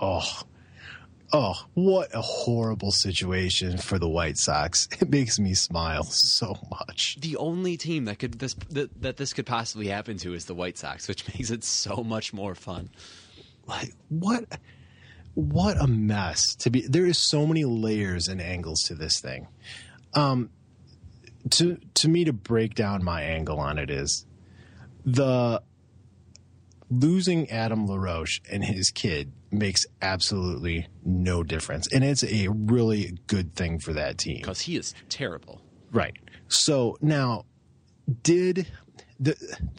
[0.00, 0.42] Oh,
[1.32, 4.88] oh, what a horrible situation for the White Sox.
[5.00, 7.18] It makes me smile so much.
[7.20, 10.54] The only team that could this that, that this could possibly happen to is the
[10.54, 12.90] White Sox, which makes it so much more fun.
[13.66, 14.44] Like, what?
[15.34, 16.86] What a mess to be.
[16.86, 19.48] There is so many layers and angles to this thing.
[20.14, 20.50] Um,
[21.50, 24.24] to to me, to break down my angle on it is
[25.04, 25.60] the
[26.90, 33.54] losing Adam LaRoche and his kid makes absolutely no difference, and it's a really good
[33.54, 34.38] thing for that team.
[34.38, 35.60] Because he is terrible.
[35.92, 36.14] Right.
[36.48, 37.44] So now,
[38.22, 38.66] did
[39.18, 39.36] the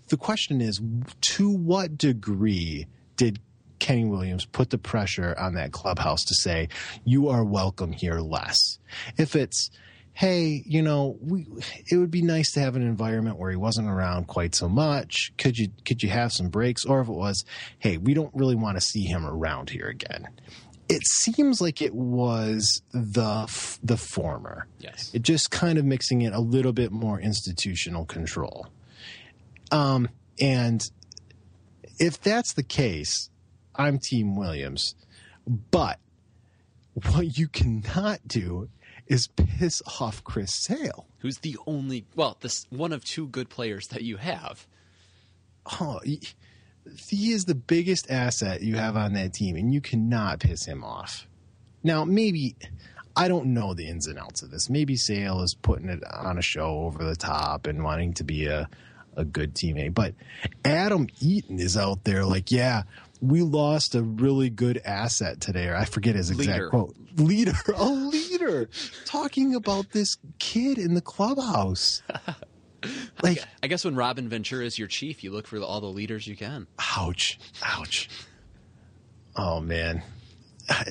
[0.08, 0.82] the question is
[1.22, 3.40] to what degree did
[3.80, 6.70] Kenny Williams put the pressure on that clubhouse to say
[7.04, 8.80] you are welcome here less?
[9.18, 9.70] If it's
[10.16, 11.46] hey, you know, we
[11.92, 15.34] it would be nice to have an environment where he wasn't around quite so much.
[15.38, 17.44] Could you could you have some breaks or if it was,
[17.80, 20.30] hey, we don't really want to see him around here again.
[20.88, 24.68] It seems like it was the f- the former.
[24.80, 25.12] Yes.
[25.14, 28.68] It just kind of mixing it a little bit more institutional control.
[29.70, 30.08] Um,
[30.40, 30.82] and
[32.00, 33.30] if that's the case,
[33.76, 34.96] I'm Team Williams.
[35.72, 36.00] But
[37.12, 38.70] what you cannot do
[39.08, 41.06] is piss off Chris Sale.
[41.20, 44.68] Who's the only well, this one of two good players that you have.
[45.80, 46.22] Oh, he,
[46.98, 50.84] he is the biggest asset you have on that team, and you cannot piss him
[50.84, 51.28] off.
[51.84, 52.56] Now, maybe
[53.16, 54.70] I don't know the ins and outs of this.
[54.70, 58.48] Maybe Sale is putting it on a show over the top and wanting to be
[58.48, 58.70] a
[59.18, 60.14] a good teammate, but
[60.66, 62.84] Adam Eaton is out there like, yeah,
[63.22, 66.70] we lost a really good asset today, or I forget his exact Leader.
[66.70, 66.96] quote.
[67.16, 68.35] Leader, a leader,
[69.06, 72.02] talking about this kid in the clubhouse.
[73.24, 76.28] Like, I guess when Robin Ventura is your chief, you look for all the leaders
[76.28, 76.68] you can.
[76.96, 77.40] Ouch.
[77.64, 78.10] Ouch.
[79.36, 80.04] Oh man.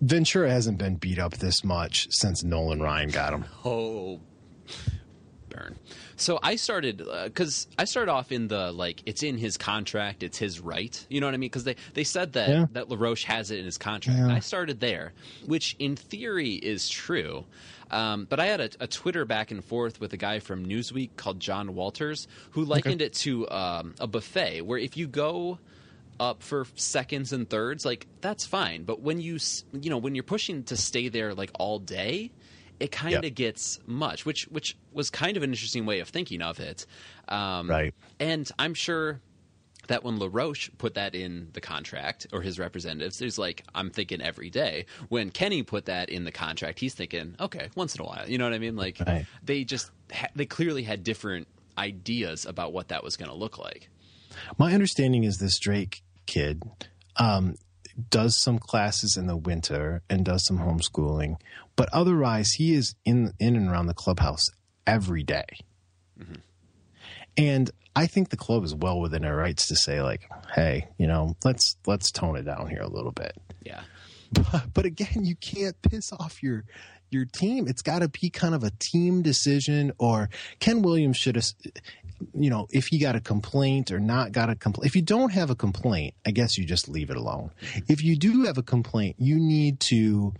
[0.00, 3.44] Ventura hasn't been beat up this much since Nolan Ryan got him.
[3.64, 4.20] Oh,
[5.48, 5.76] burn.
[6.20, 10.36] So I started because I started off in the like it's in his contract, it's
[10.38, 11.06] his right.
[11.08, 11.48] You know what I mean?
[11.48, 12.66] Because they they said that Yeah.
[12.72, 14.18] that LaRoche has it in his contract.
[14.18, 15.12] And I started there,
[15.46, 17.44] which in theory is true.
[17.90, 21.10] Um, but I had a, a Twitter back and forth with a guy from Newsweek
[21.16, 25.58] called John Walters who likened it to um, a buffet where if you go
[26.20, 28.82] up for seconds and thirds, like that's fine.
[28.82, 29.38] But when you
[29.72, 32.32] you know when you're pushing to stay there like all day,
[32.80, 33.34] it kind of Yep.
[33.34, 36.86] gets much, which which was kind of an interesting way of thinking of it.
[37.28, 37.94] Um, Right.
[38.20, 39.20] And I'm sure
[39.88, 44.20] that when LaRoche put that in the contract or his representatives, there's like, I'm thinking
[44.20, 44.84] every day.
[45.08, 48.28] When Kenny put that in the contract, he's thinking, okay, once in a while.
[48.28, 48.76] You know what I mean?
[48.76, 49.24] Like, Right.
[49.42, 53.56] they just, ha- they clearly had different ideas about what that was going to look
[53.58, 53.88] like.
[54.58, 56.62] My understanding is this Drake kid
[57.16, 57.54] um,
[58.10, 61.36] does some classes in the winter and does some homeschooling,
[61.78, 64.44] but otherwise he is in in and around the clubhouse
[64.84, 65.46] every day.
[66.20, 66.34] Mm-hmm.
[67.36, 71.06] And I think the club is well within their rights to say like, "Hey, you
[71.06, 73.32] know, let's let's tone it down here a little bit."
[73.64, 73.80] Yeah.
[74.30, 76.64] But, but again, you can't piss off your
[77.10, 77.66] your team.
[77.66, 79.92] It's got to be kind of a team decision.
[79.98, 81.46] Or Ken Williams should have.
[82.34, 84.86] you know, if he got a complaint or not got a complaint.
[84.86, 87.52] If you don't have a complaint, I guess you just leave it alone.
[87.62, 87.92] Mm-hmm.
[87.92, 90.34] If you do have a complaint, you need to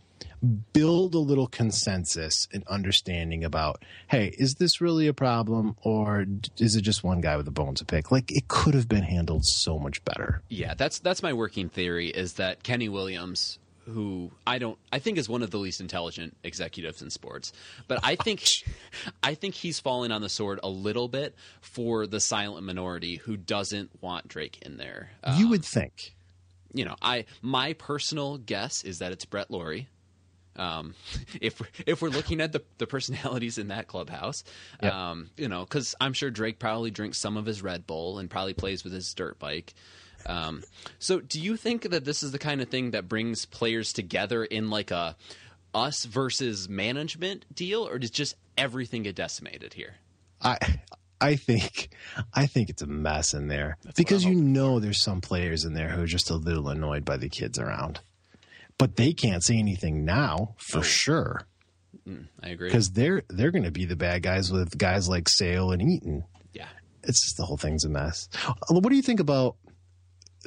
[0.72, 6.26] build a little consensus and understanding about, hey, is this really a problem or
[6.58, 8.10] is it just one guy with a bone to pick?
[8.12, 10.42] Like it could have been handled so much better.
[10.48, 15.18] Yeah, that's that's my working theory is that Kenny Williams, who I don't I think
[15.18, 17.52] is one of the least intelligent executives in sports,
[17.88, 18.42] but I think
[19.22, 23.36] I think he's falling on the sword a little bit for the silent minority who
[23.36, 25.10] doesn't want Drake in there.
[25.36, 26.14] you Um, would think.
[26.72, 29.88] you know, I my personal guess is that it's Brett Lawrie.
[30.58, 30.94] Um,
[31.40, 34.44] if if we're looking at the the personalities in that clubhouse,
[34.82, 34.92] Yep.
[34.92, 38.28] um, you know, because I'm sure Drake probably drinks some of his Red Bull and
[38.28, 39.74] probably plays with his dirt bike.
[40.26, 40.64] Um,
[40.98, 44.44] so, do you think that this is the kind of thing that brings players together
[44.44, 45.16] in like a
[45.74, 49.94] us versus management deal, or does just everything get decimated here?
[50.42, 50.58] I
[51.20, 51.90] I think
[52.34, 55.88] I think it's a mess in there because you know there's some players in there
[55.88, 58.00] who are just a little annoyed by the kids around,
[58.78, 61.42] but they can't say anything now for sure
[62.42, 62.68] I agree.
[62.68, 66.24] because they're they're going to be the bad guys with guys like Sale and Eaton.
[66.54, 66.68] yeah,
[67.02, 68.28] It's just the whole thing's a mess.
[68.46, 69.56] Uh, What do you think about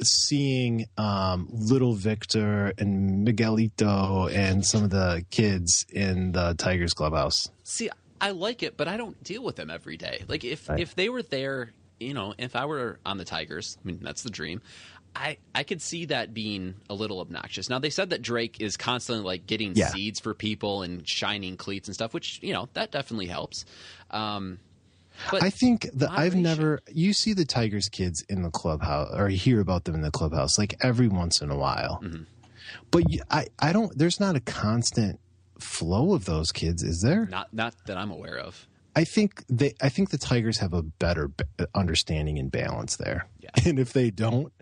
[0.00, 7.48] seeing um, little Victor and Miguelito and some of the kids in the Tigers clubhouse?
[7.64, 7.90] See,
[8.20, 10.24] I like it, but I don't deal with them every day.
[10.28, 10.80] Like if Right.
[10.80, 14.22] if they were there, you know, if I were on the Tigers, I mean that's
[14.22, 14.62] the dream.
[15.14, 17.68] I I could see that being a little obnoxious.
[17.68, 19.88] Now they said that Drake is constantly like getting Yeah.
[19.88, 23.64] seeds for people and shining cleats and stuff, which you know that definitely helps.
[24.10, 24.58] Um,
[25.30, 29.28] but I think that I've never you see the Tigers kids in the clubhouse or
[29.28, 32.00] hear about them in the clubhouse like every once in a while.
[32.02, 32.22] Mm-hmm.
[32.90, 35.20] But you, I I don't there's not a constant
[35.58, 37.26] flow of those kids, is there?
[37.26, 38.66] not not that I'm aware of.
[38.96, 41.44] I think they I think the Tigers have a better b-
[41.74, 43.26] understanding and balance there.
[43.40, 43.50] Yeah.
[43.66, 44.52] And if they don't,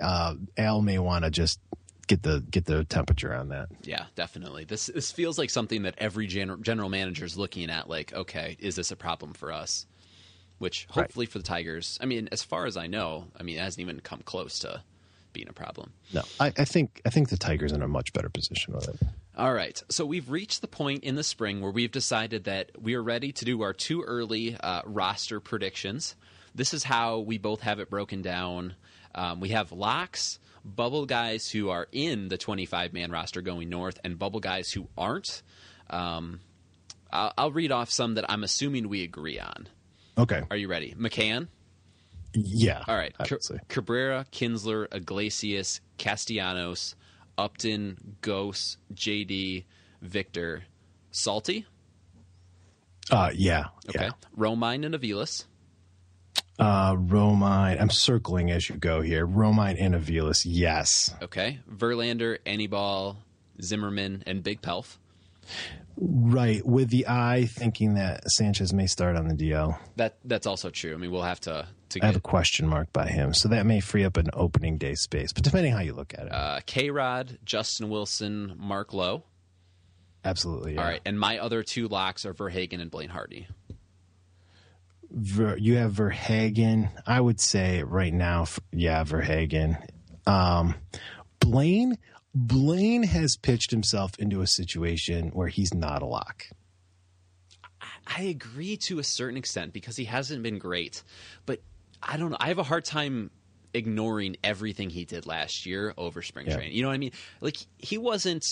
[0.00, 1.60] uh, Al may want to just
[2.06, 3.68] get the get the temperature on that.
[3.82, 4.64] Yeah, definitely.
[4.64, 7.88] This this feels like something that every gen- general manager is looking at.
[7.88, 9.86] Like, okay, is this a problem for us?
[10.58, 11.04] Which Right.
[11.04, 13.80] hopefully for the Tigers, I mean, as far as I know, I mean, it hasn't
[13.80, 14.82] even come close to
[15.32, 15.92] being a problem.
[16.12, 18.88] No, I, I think I think the Tigers are in a much better position with
[18.88, 18.96] it.
[19.36, 22.94] All right, so we've reached the point in the spring where we've decided that we
[22.94, 26.14] are ready to do our two early uh, roster predictions.
[26.54, 28.74] This is how we both have it broken down.
[29.14, 33.98] Um, we have locks, bubble guys who are in the 25 man roster going north,
[34.04, 35.42] and bubble guys who aren't.
[35.90, 36.40] Um,
[37.12, 39.68] I'll, I'll read off some that I'm assuming we agree on.
[40.16, 40.42] Okay.
[40.50, 40.94] Are you ready?
[40.94, 41.48] McCann.
[42.34, 42.82] Yeah.
[42.88, 43.14] All right.
[43.18, 46.94] Ca- Cabrera, Kinsler, Iglesias, Castellanos,
[47.36, 49.64] Upton, Gose, JD,
[50.00, 50.64] Victor,
[51.10, 51.66] Salty.
[53.10, 53.66] Uh, yeah.
[53.88, 54.06] Okay.
[54.06, 54.10] Yeah.
[54.38, 55.44] Romine and Aviles.
[56.58, 57.80] Uh, Romine.
[57.80, 59.26] I'm circling as you go here.
[59.26, 60.42] Romine and Aviles.
[60.44, 61.14] Yes.
[61.22, 61.60] Okay.
[61.70, 63.16] Verlander, Anibal,
[63.60, 64.98] Zimmermann, and Big Pelf.
[65.96, 66.64] Right.
[66.64, 69.78] With the eye thinking that Sanchez may start on the DL.
[69.96, 70.94] That that's also true.
[70.94, 73.66] I mean, we'll have to to I have a question mark by him, so that
[73.66, 75.32] may free up an opening day space.
[75.32, 79.24] But depending how you look at it, uh, K Rod, Justin Wilson, Mark Lowe.
[80.24, 80.74] absolutely.
[80.74, 80.80] Yeah.
[80.80, 81.00] All right.
[81.04, 83.46] And my other two locks are Verhagen and Blaine Hardy.
[85.14, 86.88] Ver, you have Verhagen.
[87.06, 89.76] I would say right now, yeah, Verhagen.
[90.26, 90.74] Um,
[91.40, 91.98] Blaine.
[92.34, 96.44] Blaine has pitched himself into a situation where he's not a lock.
[98.06, 101.02] I agree to a certain extent because he hasn't been great,
[101.46, 101.60] but
[102.02, 102.36] I don't know.
[102.40, 103.30] I have a hard time
[103.74, 106.56] ignoring everything he did last year over spring Yeah.
[106.56, 106.74] training.
[106.74, 107.12] You know what I mean?
[107.40, 108.44] Like he wasn't,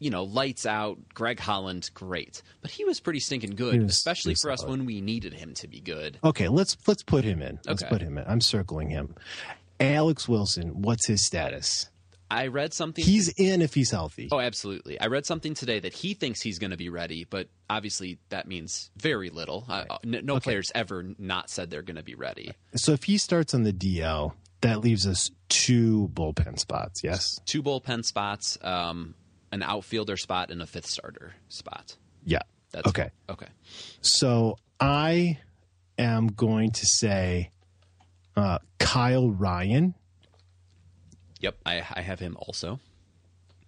[0.00, 0.98] you know, lights out.
[1.14, 4.70] Greg Holland, great, but he was pretty stinking good, was- especially for us solid.
[4.70, 6.18] when we needed him to be good.
[6.24, 7.58] Okay, let's let's put him in.
[7.66, 7.90] Let's Okay.
[7.90, 8.24] put him in.
[8.26, 9.14] I'm circling him.
[9.80, 10.82] Alex Wilson.
[10.82, 11.88] What's his status?
[12.30, 13.04] I read something.
[13.04, 14.28] He's in if he's healthy.
[14.32, 14.98] Oh, absolutely.
[15.00, 18.48] I read something today that he thinks he's going to be ready, but obviously that
[18.48, 19.64] means very little.
[19.68, 22.52] Uh, uh, n- no players ever not said they're going to be ready.
[22.74, 27.04] So if he starts on the DL, that leaves us two bullpen spots.
[27.04, 27.38] Yes.
[27.44, 29.14] Two bullpen spots, um,
[29.54, 31.96] an outfielder spot, and a fifth starter spot.
[32.24, 32.40] Yeah.
[32.72, 33.10] That's okay.
[33.30, 33.46] Okay.
[34.00, 35.38] So I
[35.96, 37.50] am going to say
[38.36, 39.94] uh, Kyle Ryan
[41.40, 42.80] Yep, I, I have him also.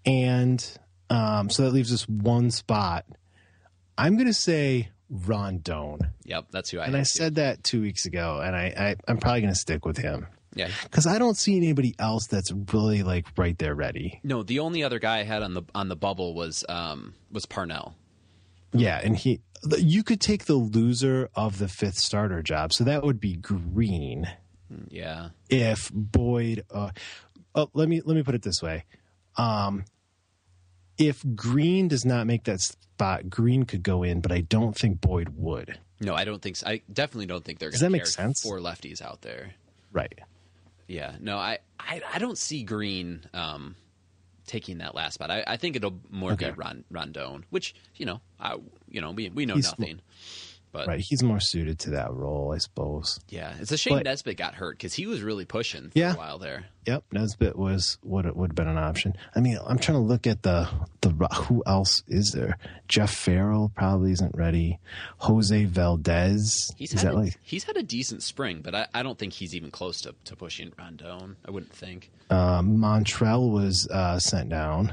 [0.04, 0.64] and
[1.10, 3.04] um, so that leaves us one spot.
[3.98, 6.86] I'm going to say Rondon, Yep, that's who I.
[6.86, 7.18] and I have, too.
[7.18, 10.26] said that two weeks ago, and I, I I'm probably going to stick with him
[10.56, 10.70] yeah.
[10.82, 14.20] because I don't see anybody else that's really like right there ready.
[14.24, 17.46] No, the only other guy I had on the on the bubble was um was
[17.46, 17.94] Parnell.
[18.72, 19.40] Yeah, and he
[19.78, 24.28] you could take the loser of the fifth starter job, so that would be Greene.
[24.88, 25.28] Yeah.
[25.48, 26.90] If Boyd, uh,
[27.54, 28.84] oh, let me let me put it this way:
[29.36, 29.84] um,
[30.98, 35.00] if Greene does not make that spot, Greene could go in, but I don't think
[35.00, 35.78] Boyd would.
[36.00, 36.66] No, I don't think so.
[36.66, 38.42] I definitely don't think they're Does going that to make sense?
[38.42, 39.54] four lefties out there.
[39.92, 40.18] Right.
[40.86, 41.16] Yeah.
[41.20, 43.76] No, I, I, I don't see Greene um,
[44.46, 45.30] taking that last spot.
[45.30, 46.50] I, I think it'll more Okay.
[46.50, 48.56] be Ron, Rondon, which you know, I,
[48.88, 50.00] you know, we we know He's- nothing.
[50.76, 51.00] But Right.
[51.00, 53.18] He's more suited to that role, I suppose.
[53.30, 56.12] yeah, it's a shame But- Nesbitt got hurt because he was really pushing for Yeah.
[56.12, 56.66] a while there.
[56.86, 59.14] Yep, Nesbitt was what it would have been an option.
[59.34, 60.68] I mean, I'm trying to look at the
[61.00, 62.58] the who else is there?
[62.88, 64.78] Jeff Ferrell probably isn't ready.
[65.18, 68.86] Jose Valdez He's is had that a, like he's had a decent spring, but I,
[68.94, 71.36] I don't think he's even close to, to pushing Rondon.
[71.46, 72.10] I wouldn't think.
[72.30, 74.92] uh, Montrell was uh, sent down.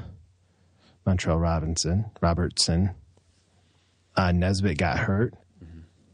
[1.06, 2.92] Montrell Robinson Robertson.
[4.16, 5.34] Uh, Nesbitt got hurt.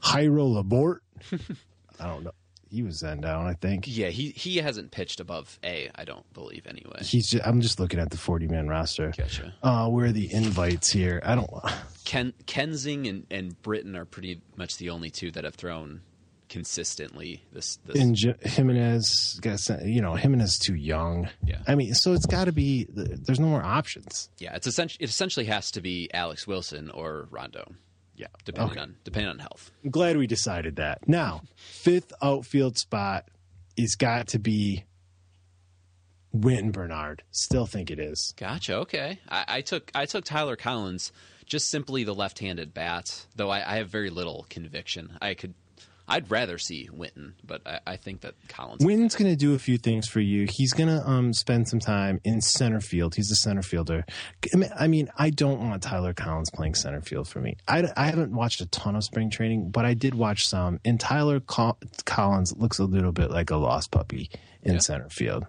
[0.02, 1.00] Jairo Labourt.
[2.00, 2.32] I don't know.
[2.72, 3.48] He was then down.
[3.48, 3.86] I think.
[3.88, 5.90] Yeah, he he hasn't pitched above A.
[5.96, 7.00] I don't believe anyway.
[7.02, 7.28] He's.
[7.30, 9.12] Just, I'm just looking at the 40 man roster.
[9.18, 9.54] Gotcha.
[9.64, 11.20] Uh, where are the invites here?
[11.26, 11.50] I don't.
[12.06, 16.02] Ken Kensing and, and Britton are pretty much the only two that have thrown
[16.48, 21.30] consistently this this and J- Jimenez got sent, you know Jimenez too young.
[21.44, 21.60] Yeah.
[21.68, 22.88] I mean, so it's got to be.
[22.90, 24.30] There's no more options.
[24.40, 27.72] yeah it's essentially it essentially has to be Alex Wilson or Rondo
[28.20, 28.82] yeah depending Okay.
[28.82, 31.08] on depending on health I'm glad we decided that.
[31.08, 33.26] Now, fifth outfield spot
[33.78, 34.84] is got to be
[36.32, 37.24] Wynton Bernard.
[37.32, 38.34] Still think it is.
[38.38, 41.12] gotcha okay I, I took I took Tyler Collins
[41.46, 45.56] just simply the left-handed bat though I, I have very little conviction I could
[46.10, 49.60] I'd rather see Wynton but I, I think that Collins Wynton's going to do a
[49.60, 50.48] few things for you.
[50.50, 53.16] He's going to um, spend some time in center field.
[53.16, 54.06] He's a center fielder.
[54.78, 57.58] I mean- I don't want Tyler Collins playing center field for me.
[57.68, 60.80] I, I haven't watched a ton of spring training, but I did watch some.
[60.86, 64.30] And Tyler Col- Collins looks a little bit like a lost puppy
[64.64, 64.80] in Yeah.
[64.80, 65.46] center field.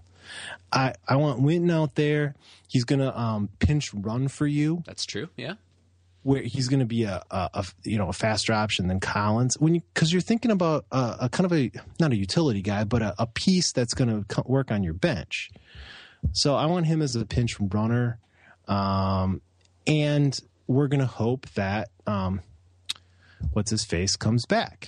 [0.72, 2.34] I, I want Wynton out there.
[2.68, 5.54] He's going to um, pinch run for you that's true yeah
[6.22, 9.58] where he's going to be a, a, a you know a faster option than Collins
[9.58, 12.84] when you because you're thinking about a, a kind of a not a utility guy
[12.84, 15.50] but a, a piece that's going to work on your bench.
[16.32, 18.18] So I want him as a pinch runner,
[18.68, 19.40] um,
[19.86, 22.40] and we're going to hope that um,
[23.52, 24.86] what's his face comes back.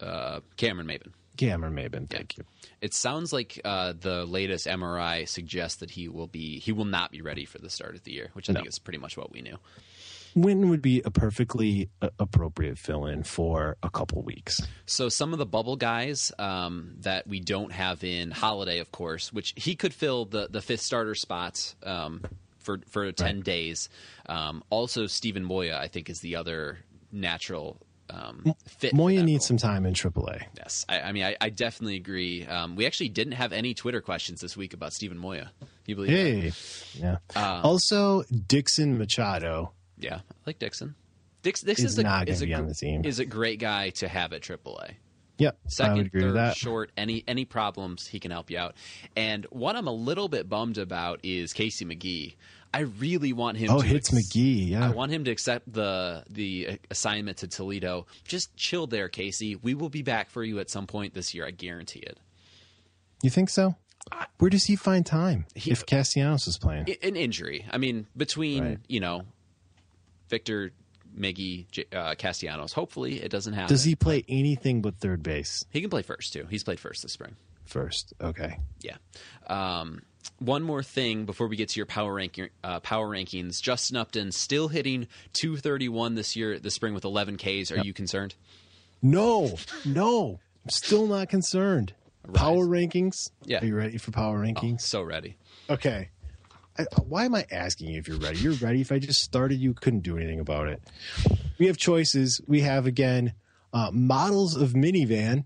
[0.00, 2.44] Uh, Cameron Maybin Cameron Maybin, thank you.
[2.80, 7.10] It sounds like uh, the latest MRI suggests that he will be he will not
[7.10, 8.58] be ready for the start of the year, which I No.
[8.60, 9.56] think is pretty much what we knew.
[10.34, 14.60] Wynton would be a perfectly uh, appropriate fill in for a couple weeks.
[14.86, 19.32] So some of the bubble guys um, that we don't have in Holaday, of course,
[19.32, 22.22] which he could fill the the fifth starter spots um,
[22.58, 23.88] for for ten days.
[24.26, 26.78] Um, also, Steven Moya, I think, is the other
[27.10, 27.78] natural
[28.10, 28.94] um, fit.
[28.94, 30.42] Moya needs some time in AAA.
[30.56, 32.46] Yes, I, I mean, I, I definitely agree.
[32.46, 35.52] Um, we actually didn't have any Twitter questions this week about Steven Moya.
[35.86, 36.16] You believe that?
[36.16, 37.60] Hey, yeah.
[37.62, 39.72] also, Dixon Machado.
[39.98, 40.94] Yeah, I like Dixon.
[41.42, 43.04] Dix, Dix Is is, a, not a, on the team.
[43.04, 44.94] is a great guy to have at AAA.
[45.38, 46.56] Yep, Second, agree third, with that.
[46.56, 48.74] short, any any problems, he can help you out.
[49.14, 52.34] And what I'm a little bit bummed about is Casey McGehee.
[52.74, 53.70] I really want him.
[53.70, 54.70] Oh, to hits ex- McGehee.
[54.70, 58.06] Yeah, I want him to accept the the assignment to Toledo.
[58.24, 59.54] Just chill there, Casey.
[59.54, 61.46] We will be back for you at some point this year.
[61.46, 62.18] I guarantee it.
[63.22, 63.76] you think so?
[64.38, 66.86] Where does he find time He- if Castellanos is playing?
[67.02, 67.64] An injury.
[67.70, 68.78] I mean, between Right.
[68.88, 69.22] you know
[70.28, 70.72] Victor,
[71.18, 72.72] Miggy, uh, Castellanos.
[72.72, 73.68] Hopefully, it doesn't happen.
[73.68, 76.46] Does he play anything but third base He can play first too.
[76.50, 77.34] He's played first this spring.
[77.64, 78.12] first?
[78.20, 78.58] Okay.
[78.80, 78.96] Yeah.
[79.48, 80.02] Um,
[80.38, 83.60] one more thing before we get to your power ranking, uh, power rankings.
[83.60, 87.72] Justin Upton still hitting 231 this year, this spring with 11 Ks.
[87.72, 88.34] Are you concerned?
[89.02, 91.94] No, no, I'm still not concerned.
[92.34, 93.30] Power rankings.
[93.44, 93.62] Yeah.
[93.62, 94.82] Are you ready for power rankings?
[94.82, 95.36] So ready.
[95.70, 96.10] Okay.
[96.78, 98.38] I, why am I asking you if you're ready?
[98.38, 98.80] You're ready.
[98.80, 100.80] If I just started, you couldn't do anything about it.
[101.58, 102.40] We have choices.
[102.46, 103.34] We have again
[103.72, 105.44] uh, models of minivan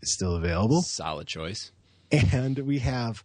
[0.00, 1.72] is still available, Solid choice.
[2.10, 3.24] and we have.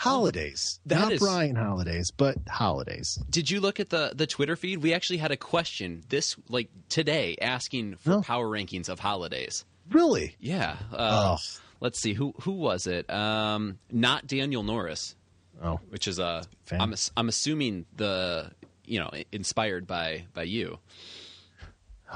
[0.00, 0.80] Holidays.
[0.86, 3.18] That Not is- Brian holidays, but holidays.
[3.28, 4.78] Did you look at the the Twitter feed?
[4.82, 9.64] We actually had a question this like today asking for power rankings of holidays.
[9.90, 10.36] Really?
[10.40, 10.76] Yeah.
[10.92, 11.44] Uh, Oh.
[11.80, 13.10] Let's see who who was it?
[13.10, 15.16] Um, not Daniel Norris,
[15.62, 15.80] Oh.
[15.90, 16.80] which is a Fan.
[16.80, 18.50] I'm I'm assuming the
[18.86, 20.78] you know inspired by by you.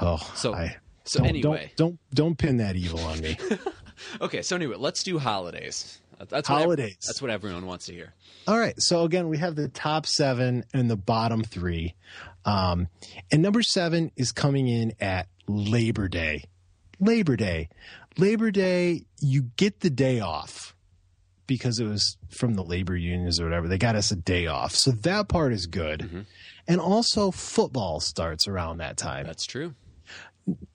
[0.01, 0.17] Oh.
[0.35, 1.71] So- I, so don't, anyway.
[1.75, 3.37] Don't, don't don't pin that evil on me.
[4.19, 6.01] Okay, so anyway, let's do holidays.
[6.17, 6.97] That's what Holidays.
[7.05, 8.13] that's what everyone wants to hear.
[8.47, 8.79] All right.
[8.81, 11.95] So again, we have the top seven and the bottom three.
[12.45, 12.87] Um,
[13.31, 16.43] and number seven is coming in at Labor Day.
[16.99, 17.69] Labor Day.
[18.17, 20.75] Labor Day, you get the day off
[21.47, 23.67] because it was from the labor unions or whatever.
[23.67, 24.73] They got us a day off.
[24.73, 26.25] So that part is good.
[26.67, 29.25] And also, football starts around that time.
[29.25, 29.75] That's true.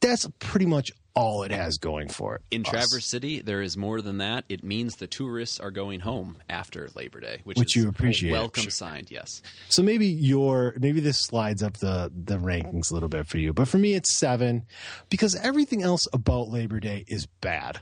[0.00, 2.42] That's pretty much all it has going for it.
[2.50, 2.70] In Us.
[2.70, 4.44] Traverse City, there is more than that.
[4.48, 8.32] It means the tourists are going home after Labor Day, which, Which is you appreciate,
[8.32, 8.70] welcome sure.
[8.70, 9.42] sign, yes.
[9.68, 13.52] So maybe your maybe this slides up the the rankings a little bit for you,
[13.52, 14.66] but for me it's seven
[15.08, 17.80] because everything else about Labor Day is bad.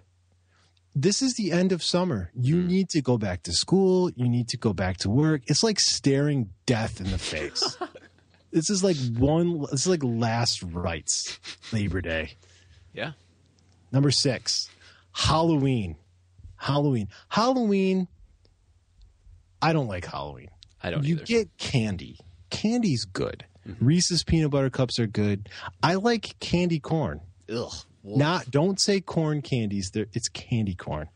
[0.94, 2.30] This is the end of summer.
[2.34, 2.66] You hmm.
[2.66, 4.10] need to go back to school.
[4.10, 5.42] You need to go back to work.
[5.46, 7.76] It's like staring death in the face.
[8.52, 9.60] this is like one.
[9.70, 11.38] This is like last rites.
[11.72, 12.32] Labor Day.
[12.98, 13.12] Yeah.
[13.92, 14.68] Number six,
[15.12, 15.96] Halloween.
[16.56, 17.08] Halloween.
[17.28, 18.08] Halloween.
[19.62, 20.48] I don't like Halloween.
[20.82, 21.24] I don't you either.
[21.24, 22.18] get candy.
[22.50, 23.44] Candy's good.
[23.80, 25.48] Reese's peanut butter cups are good.
[25.82, 27.20] I like candy corn.
[27.52, 27.72] Ugh.
[28.02, 29.90] Not don't say corn candies.
[29.92, 31.08] They're, it's candy corn.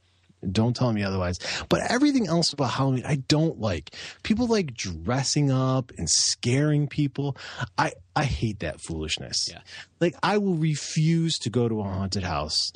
[0.50, 1.38] Don't tell me otherwise.
[1.68, 3.94] But everything else about Halloween, I don't like.
[4.22, 7.36] People like dressing up and scaring people.
[7.78, 9.48] I I hate that foolishness.
[9.50, 9.60] Yeah.
[10.00, 12.72] Like I will refuse to go to a haunted house.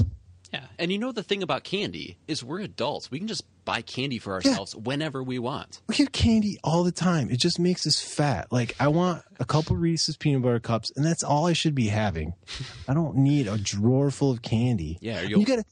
[0.53, 0.65] Yeah.
[0.79, 3.11] And you know the thing about candy is we're adults.
[3.11, 5.83] We can just buy candy for ourselves whenever we want.
[5.89, 7.31] We get candy all the time.
[7.31, 8.51] It just makes us fat.
[8.51, 11.89] Like I want a couple Reese's peanut butter cups, and that's all I should be
[11.89, 12.35] having.
[12.89, 14.99] I don't need a drawer full of candy.
[15.01, 15.65] Yeah, you gotta,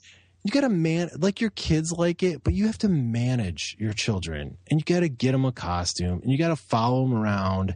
[0.44, 4.56] you gotta man like your kids like it, but you have to manage your children,
[4.70, 7.74] and you gotta get them a costume, and you gotta follow them around,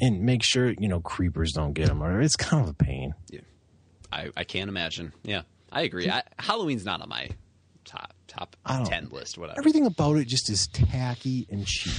[0.00, 2.02] and make sure you know creepers don't get them.
[2.02, 3.14] Or it's kind of a pain.
[4.12, 5.12] I, I can't imagine.
[5.24, 5.42] Yeah.
[5.72, 6.08] I agree.
[6.08, 7.30] I, Halloween's not on my
[7.84, 9.58] top top I don't- 10 list, whatever.
[9.58, 11.92] Everything about it just is tacky and cheap.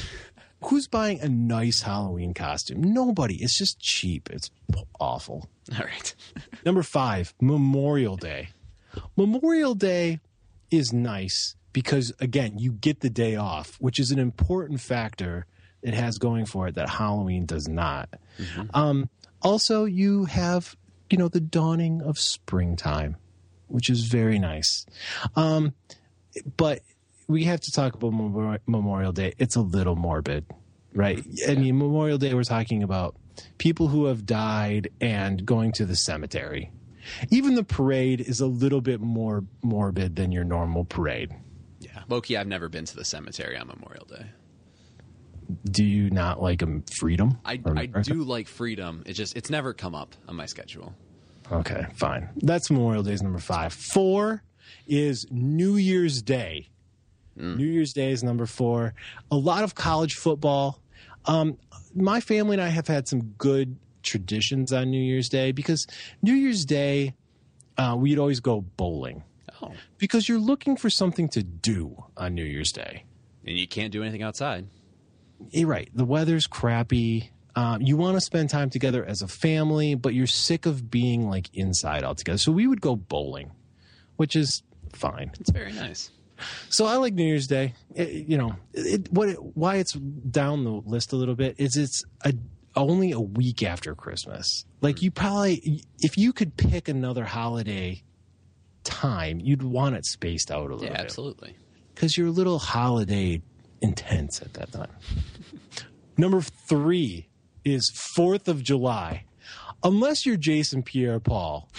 [0.64, 2.82] Who's buying a nice Halloween costume?
[2.82, 3.36] Nobody.
[3.44, 4.30] It's just cheap.
[4.32, 4.50] It's
[5.00, 5.50] awful.
[5.78, 6.16] All right.
[6.66, 8.48] Number five, Memorial Day.
[9.16, 10.20] Memorial Day
[10.72, 15.46] is nice because, again, you get the day off, which is an important factor
[15.82, 18.10] it has going for it that Halloween does not.
[18.74, 19.10] Um,
[19.42, 20.76] also, you have,
[21.12, 23.18] you know, the dawning of springtime,
[23.68, 24.86] which is very nice.
[25.36, 25.76] Um,
[26.58, 26.82] but
[27.28, 29.34] we have to talk about Memor- Memorial Day.
[29.38, 30.46] It's a little morbid,
[30.94, 31.24] right?
[31.48, 33.16] I mean, Memorial Day, we're talking about
[33.58, 36.72] people who have died and going to the cemetery.
[37.30, 41.32] Even the parade is a little bit more morbid than your normal parade.
[41.80, 42.04] Yeah.
[42.10, 44.26] Loki, I've never been to the cemetery on Memorial Day.
[45.66, 47.38] Do you not like um, freedom?
[47.46, 49.04] I, I do like freedom.
[49.06, 50.96] It just it's never come up on my schedule.
[51.52, 52.30] Okay, fine.
[52.38, 53.72] That's Memorial Day's number five.
[53.72, 54.42] Four
[54.88, 56.70] is New Year's Day.
[57.38, 58.94] New Year's Day is number four.
[59.30, 60.80] A lot of college football.
[61.26, 61.58] Um,
[61.94, 65.86] my family and I have had some good traditions on New Year's Day because
[66.22, 67.16] New Year's Day,
[67.78, 69.24] uh, we'd always go bowling
[69.62, 69.72] Oh.
[69.98, 73.04] because you're looking for something to do on New Year's Day.
[73.46, 74.68] And you can't do anything outside.
[75.52, 75.90] You're right.
[75.94, 77.32] The weather's crappy.
[77.56, 81.30] Um, you want to spend time together as a family, but you're sick of being
[81.30, 82.38] like inside all together.
[82.38, 83.52] So we would go bowling,
[84.18, 84.62] which is
[84.94, 85.32] fine.
[85.40, 86.12] It's very nice.
[86.70, 87.76] So I like New Year's Day.
[87.94, 91.78] It- you know, it, what it, why it's down the list a little bit is
[91.78, 92.34] it's a,
[92.76, 94.66] only a week after Christmas.
[94.82, 98.04] Like you probably, if you could pick another holiday
[98.84, 101.56] time, you'd want it spaced out a little Yeah, bit absolutely.
[101.94, 103.42] because you're a little holiday
[103.82, 104.92] intense at that time.
[106.18, 107.28] Number three
[107.64, 109.26] is Fourth of July.
[109.86, 111.70] Unless you're Jason Pierre Paul,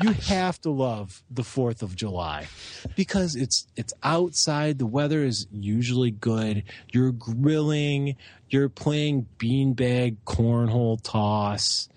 [0.00, 2.48] you have to love the 4th of July
[2.96, 6.64] because it's it's outside, the weather is usually good.
[6.92, 8.16] You're grilling,
[8.48, 11.88] you're playing beanbag cornhole toss.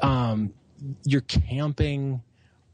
[0.00, 0.54] Um
[1.04, 2.22] you're camping.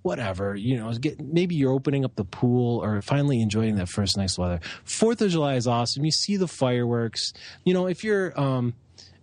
[0.03, 4.16] Whatever you know get maybe you're opening up the pool or finally enjoying that first
[4.16, 4.61] nice weather.
[4.85, 6.05] Fourth of july is awesome.
[6.05, 7.33] You see the fireworks.
[7.64, 8.74] You know if you're um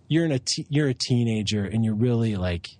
[0.08, 2.76] you're in a te- you're a teenager and you're really like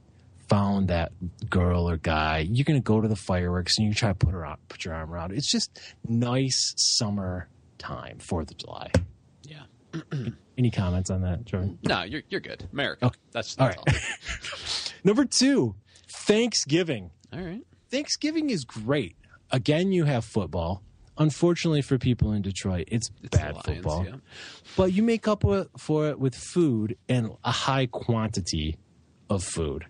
[0.48, 1.12] found that
[1.50, 4.44] girl or guy you're gonna go to the fireworks and you try to put her
[4.46, 8.90] on put your arm around it's just nice summer time fourth of july
[9.42, 9.62] Yeah.
[10.58, 12.68] any comments on that jordan No, you're you're good.
[12.72, 13.10] America.
[13.32, 15.74] That's, that's all right number two
[16.08, 17.38] thanksgiving all.
[17.40, 17.62] All right.
[17.90, 19.16] Thanksgiving is great.
[19.50, 20.82] Again, you have football.
[21.18, 24.04] Unfortunately for people in Detroit, it's, It's bad Lions, football.
[24.04, 24.14] yeah.
[24.76, 25.44] But you make up
[25.78, 28.76] for it with food and a high quantity
[29.30, 29.86] of food.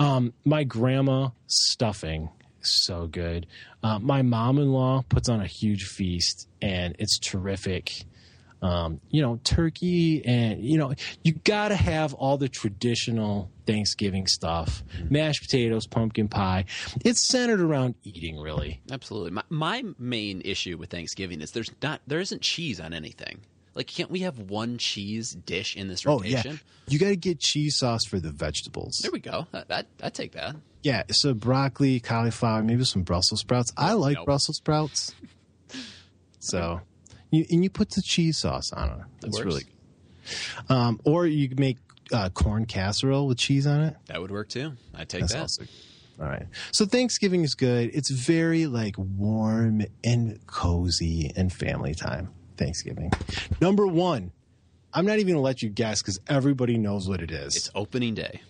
[0.00, 2.30] Um, my grandma stuffing
[2.62, 3.46] so good.
[3.82, 8.04] Uh, my mom-in-law puts on a huge feast, and it's terrific.
[8.62, 10.92] Um, you know, turkey, and you know,
[11.22, 16.66] you got to have all the traditional Thanksgiving stuff: mashed potatoes, pumpkin pie.
[17.04, 18.82] It's centered around eating, really.
[18.90, 19.30] Absolutely.
[19.30, 23.40] My, my main issue with Thanksgiving is there's not there isn't cheese on anything.
[23.74, 26.52] Like, can't we have one cheese dish in this rotation?
[26.52, 26.58] Oh yeah,
[26.88, 28.98] you got to get cheese sauce for the vegetables.
[29.02, 29.46] There we go.
[29.52, 30.56] I, I, take that.
[30.82, 33.72] Yeah, so broccoli, cauliflower, maybe some Brussels sprouts.
[33.76, 34.26] I like Nope.
[34.26, 35.14] Brussels sprouts.
[36.42, 36.80] So,
[37.30, 38.98] you and you put the cheese sauce on it.
[39.20, 40.74] That's really good.
[40.74, 41.76] Um, or you could make
[42.14, 43.96] uh, corn casserole with cheese on it.
[44.06, 44.72] That would work too.
[44.94, 45.40] I take That's that.
[45.40, 45.64] also
[46.20, 46.46] all right.
[46.72, 47.90] So Thanksgiving is good.
[47.94, 52.30] It's very like warm and cozy and family time.
[52.60, 53.10] Thanksgiving.
[53.60, 54.30] Number one.
[54.92, 57.54] I'm not even gonna let you guess because everybody knows what it is.
[57.54, 58.40] It's opening day.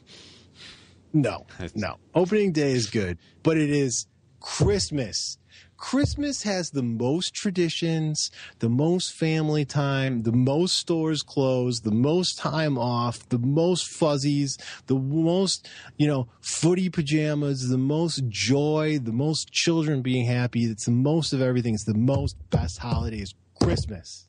[1.13, 1.97] No, no.
[2.15, 4.07] Opening day is good, but it is
[4.41, 5.37] Christmas.
[5.77, 12.39] Christmas has the most traditions, the most family time, the most stores closed, the most
[12.39, 19.13] time off, the most fuzzies, the most, you know, footy pajamas, the most joy, the
[19.13, 20.65] most children being happy.
[20.65, 21.75] It's the most of everything.
[21.75, 24.27] It's the most best holiday is Christmas.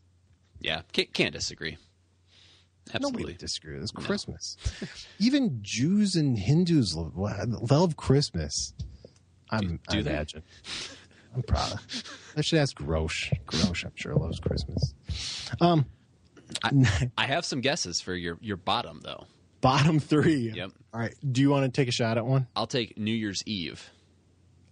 [0.59, 1.77] Yeah, can't, can't disagree.
[2.93, 3.21] Absolutely.
[3.21, 3.91] Nobody disagree It's.
[3.91, 4.57] Christmas.
[5.19, 8.73] Even Jews and Hindus love, love Christmas.
[9.49, 10.09] I'm, Do I they?
[10.11, 10.43] imagine.
[11.35, 11.79] I'm proud.
[12.35, 13.31] I should ask Grosh.
[13.45, 14.93] Grosh, I'm sure loves Christmas.
[15.61, 15.85] Um,
[16.63, 19.25] I, I have some guesses for your, your bottom, though.
[19.61, 20.51] bottom three.
[20.53, 20.71] Yep.
[20.93, 21.13] All right.
[21.29, 22.47] Do you want to take a shot at one?
[22.55, 23.89] I'll take New Year's Eve.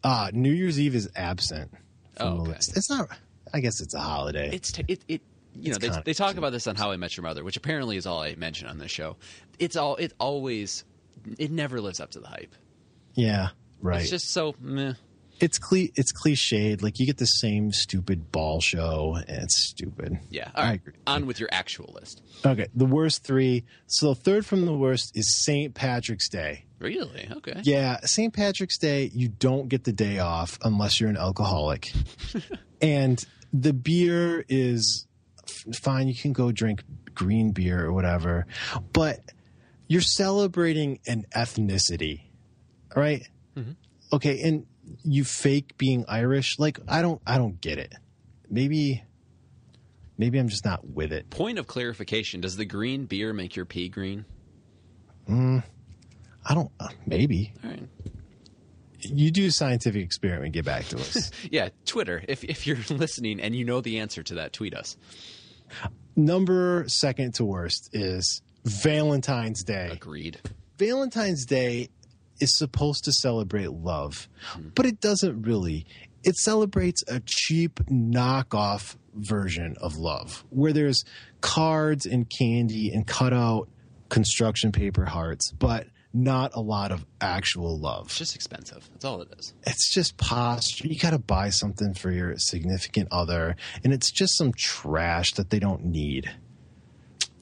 [0.04, 1.72] Uh, New Year's Eve is absent.
[2.18, 2.52] From Oh, the okay.
[2.52, 2.76] list.
[2.78, 3.08] It's not.
[3.54, 4.50] I guess it's a holiday.
[4.54, 5.22] It's t- it, it
[5.56, 7.98] you know they, they talk about this on How I Met Your Mother, which apparently
[7.98, 9.18] is all I mention on this show.
[9.58, 10.84] It's all it always
[11.38, 12.56] it never lives up to the hype.
[13.16, 13.50] yeah.
[13.82, 14.02] Right.
[14.02, 14.94] It's just so meh.
[15.40, 16.82] it's cli- it's cliched.
[16.84, 20.20] Like you get the same stupid ball show, and it's stupid.
[20.30, 20.52] Yeah.
[20.54, 20.94] All I agree.
[21.08, 22.22] On with your actual list.
[22.46, 23.64] Okay, the worst three.
[23.88, 25.74] So the third from the worst is St.
[25.74, 26.66] Patrick's Day.
[26.80, 27.30] Really?
[27.38, 27.62] Okay.
[27.64, 28.34] Yeah, St.
[28.34, 31.88] Patrick's Day, you don't get the day off unless you're an alcoholic.
[32.82, 33.24] and
[33.54, 35.08] the beer is
[35.82, 36.08] fine.
[36.08, 36.84] You can go drink
[37.14, 38.46] green beer or whatever,
[38.94, 39.20] but
[39.88, 42.22] you're celebrating an ethnicity,
[42.96, 43.24] right?
[44.14, 44.66] Okay, and
[45.04, 46.58] you fake being Irish.
[46.60, 47.94] Like I don't, I don't get it.
[48.50, 49.04] Maybe,
[50.18, 51.30] maybe I'm just not with it.
[51.30, 54.26] Point of clarification: Does the green beer make your pee green?
[55.30, 56.72] I don't.
[56.80, 57.84] Uh, maybe All right.
[59.02, 60.54] You do a scientific experiment.
[60.54, 61.32] Get back to us.
[61.52, 61.70] Yeah.
[61.86, 62.24] Twitter.
[62.28, 64.98] If if you're listening and you know the answer to that, tweet us.
[66.16, 69.90] Number second to worst is Valentine's Day.
[69.92, 70.40] Agreed.
[70.78, 71.90] Valentine's Day
[72.40, 74.28] is supposed to celebrate love,
[74.76, 75.86] but it doesn't really.
[76.24, 81.06] It celebrates a cheap knockoff version of love where there's
[81.42, 83.70] cards and candy and cutout
[84.10, 88.08] construction paper hearts, but not a lot of actual love.
[88.08, 88.90] It's just expensive.
[88.94, 89.54] That's all it is.
[89.68, 90.88] It's just posture.
[90.88, 95.50] You got to buy something for your significant other, and it's just some trash that
[95.52, 96.30] they don't need.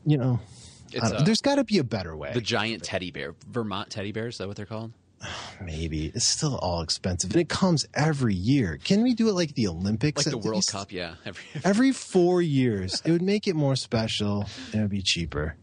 [0.06, 2.34] You know, I It's don't- uh, there's got to be a better way.
[2.34, 4.36] the giant teddy bear, Vermont teddy bears.
[4.36, 4.92] Is that what they're called?
[5.62, 8.78] Maybe it's still all expensive, and it comes every year.
[8.84, 10.26] Can we do it like the Olympics?
[10.26, 10.72] Like the World least?
[10.72, 10.92] Cup.
[10.92, 11.16] Yeah.
[11.26, 15.56] Every, Every four years, it would make it more special and it would be cheaper.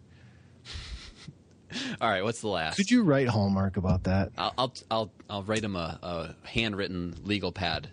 [2.00, 2.22] all right.
[2.22, 2.76] What's the last?
[2.76, 4.32] Could you write Hallmark about that?
[4.38, 7.88] I'll I'll I'll, I'll write him a, a handwritten legal pad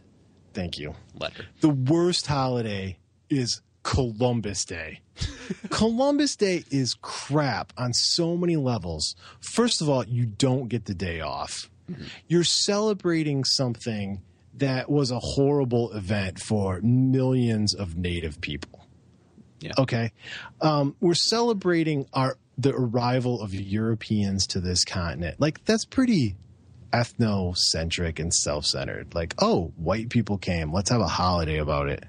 [0.53, 0.95] Thank you.
[1.15, 1.45] letter.
[1.61, 2.97] The worst holiday
[3.29, 5.01] is Columbus Day.
[5.69, 9.15] Columbus Day is crap on so many levels.
[9.39, 11.69] First of all, you don't get the day off.
[12.27, 14.21] You're celebrating something
[14.53, 18.87] that was a horrible event for millions of native people.
[19.59, 19.73] Yeah.
[19.77, 20.11] Okay.
[20.61, 25.39] Um, we're celebrating our the arrival of Europeans to this continent.
[25.39, 26.35] Like that's pretty
[26.93, 29.15] ethnocentric and self-centered.
[29.15, 30.73] Like, oh, white people came.
[30.73, 32.03] Let's have a holiday about it.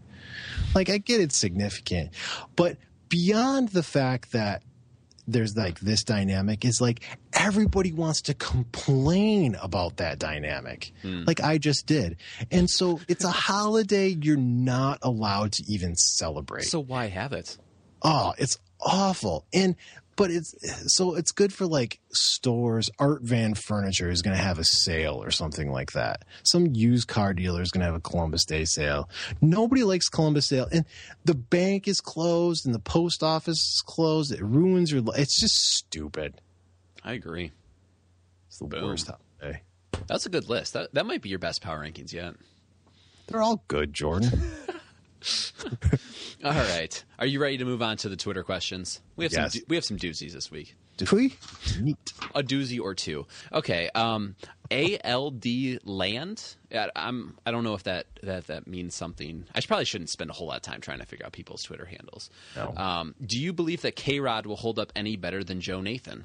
[0.75, 2.11] Like I get it's significant,
[2.57, 2.77] but
[3.09, 4.63] beyond the fact that
[5.29, 7.01] there's like this dynamic is like
[7.33, 11.23] everybody wants to complain about that dynamic hmm.
[11.27, 12.17] like i just did
[12.51, 17.57] and so it's a holiday you're not allowed to even celebrate So why have it?
[18.03, 19.77] oh it's awful and
[20.23, 20.55] but it's
[20.95, 25.23] so it's good for like stores art van furniture is going to have a sale
[25.23, 28.65] or something like that some used car dealer is going to have a columbus day
[28.65, 29.09] sale
[29.41, 30.85] nobody likes columbus day and
[31.25, 35.41] the bank is closed and the post office is closed it ruins your li- it's
[35.41, 36.41] just stupid
[37.05, 37.51] I agree.
[38.47, 38.85] it's the Boom.
[38.85, 39.63] worst holiday
[40.07, 40.73] That's a good list.
[40.75, 42.35] That that might be your best power rankings yet.
[43.27, 44.31] they're all good jordan
[46.45, 47.05] All right.
[47.19, 49.01] Are you ready to move on to the Twitter questions?
[49.17, 49.55] We have Yes.
[49.55, 50.75] some we have some doozies this week.
[50.97, 51.35] do we
[51.81, 51.97] neat
[52.35, 53.27] A doozy or two.
[53.53, 53.89] Okay.
[53.95, 54.35] Um,
[54.71, 55.45] ALD
[55.85, 56.57] Land.
[56.97, 57.39] I'm.
[57.47, 59.45] I don't know if that that that means something.
[59.55, 61.85] I probably shouldn't spend a whole lot of time trying to figure out people's Twitter
[61.85, 62.31] handles.
[62.57, 62.75] No.
[62.77, 66.25] Um, do you believe that K Rod will hold up any better than Joe Nathan?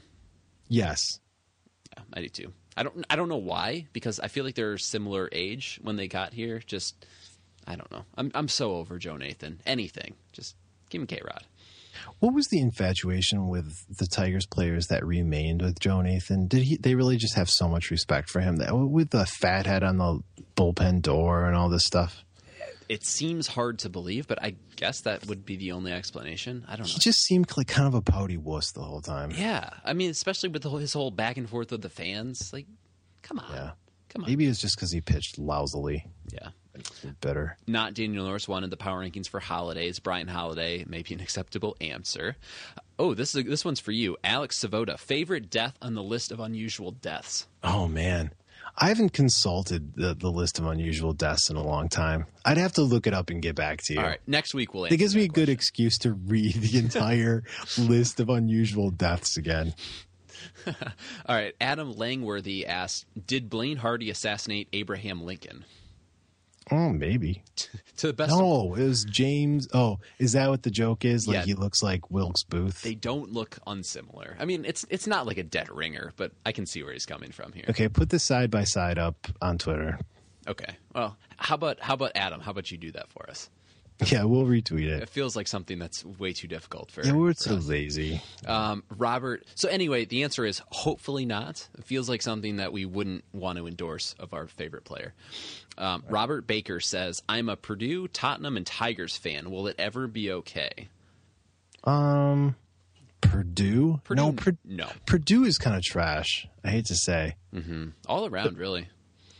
[0.70, 1.00] yes
[1.96, 2.54] Yeah, I do too.
[2.76, 3.06] I don't.
[3.10, 6.62] I don't know why because I feel like they're similar age when they got here.
[6.66, 7.06] Just
[7.68, 8.06] I don't know.
[8.16, 9.60] I'm I'm so over Joe Nathan.
[9.66, 10.16] Anything.
[10.32, 10.56] Just
[10.90, 11.44] give me K Rod.
[12.20, 16.48] What was the infatuation with the Tigers players that remained with Joe Nathan?
[16.48, 16.78] Did he?
[16.78, 19.98] They really just have so much respect for him that with the fat head on
[19.98, 20.22] the
[20.56, 22.24] bullpen door and all this stuff.
[22.88, 26.64] It seems hard to believe, but I guess that would be the only explanation.
[26.70, 26.94] I don't know.
[26.94, 29.32] He just seemed like kind of a pouty wuss the whole time.
[29.36, 32.54] Yeah, I mean, especially with the whole, his whole back and forth with the fans.
[32.54, 32.66] Like,
[33.24, 33.72] come on, Yeah.
[34.08, 34.30] come on.
[34.30, 36.06] Maybe it's just because he pitched lousily.
[36.32, 36.50] Yeah.
[37.22, 37.58] Bitter.
[37.68, 40.00] Not Daniel Norris wanted the power rankings for holidays.
[40.00, 42.36] Bryan Holaday may be an acceptable answer.
[43.00, 44.98] Oh, this is this one's for you, Alex Savoda.
[44.98, 47.48] Favorite death on the list of unusual deaths.
[47.64, 48.32] Oh man,
[48.76, 52.26] I haven't consulted the, the list of unusual deaths in a long time.
[52.44, 54.00] I'd have to look it up and get back to you.
[54.00, 54.86] All right, next week we'll.
[54.86, 55.54] Answer It gives me a that good question.
[55.54, 57.44] excuse to read the entire
[57.78, 59.74] list of unusual deaths again.
[60.68, 65.66] All right, Adam Langworthy asked, "Did Blaine Hardy assassinate Abraham Lincoln?"
[66.72, 67.44] Oh, maybe.
[67.98, 69.68] To the best of No, it was James.
[69.74, 71.28] Oh, is that what the joke is?
[71.28, 71.44] Like Yeah.
[71.46, 72.84] he looks like Wilkes Booth.
[72.84, 74.36] they don't look unsimilar.
[74.40, 77.08] I mean, it's it's not like a dead ringer, but I can see where he's
[77.08, 77.66] coming from here.
[77.70, 79.98] okay, put this side by side up on Twitter.
[80.48, 80.76] Okay.
[80.94, 82.40] Well, how about how about Adam?
[82.40, 83.50] How about you do that for us?
[84.12, 85.10] Yeah, we'll retweet It it.
[85.10, 87.04] feels like something that's way too difficult for.
[87.04, 87.66] Yeah, we're for so us.
[87.68, 88.22] lazy.
[88.46, 89.44] Um, Robert.
[89.56, 91.68] So anyway, the answer is hopefully not.
[91.78, 95.14] It feels like something that we wouldn't want to endorse of our favorite player.
[95.80, 99.50] Um, Robert Baker says, "I'm a Purdue, Tottenham, and Tigers fan.
[99.50, 100.90] Will it ever be okay?"
[101.84, 102.56] Um,
[103.22, 104.00] Purdue?
[104.04, 104.90] Purdue- no, Pur- no.
[105.06, 106.48] Purdue is kind of trash.
[106.64, 107.36] I hate to say.
[108.08, 108.88] All around, really.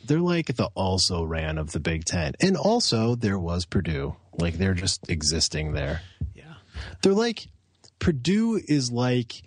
[0.06, 4.16] They're like the also ran of the Big Ten, and also there was Purdue.
[4.38, 6.02] Like they're just existing there.
[6.36, 6.54] Yeah.
[7.02, 7.48] They're like
[8.00, 9.42] Purdue is like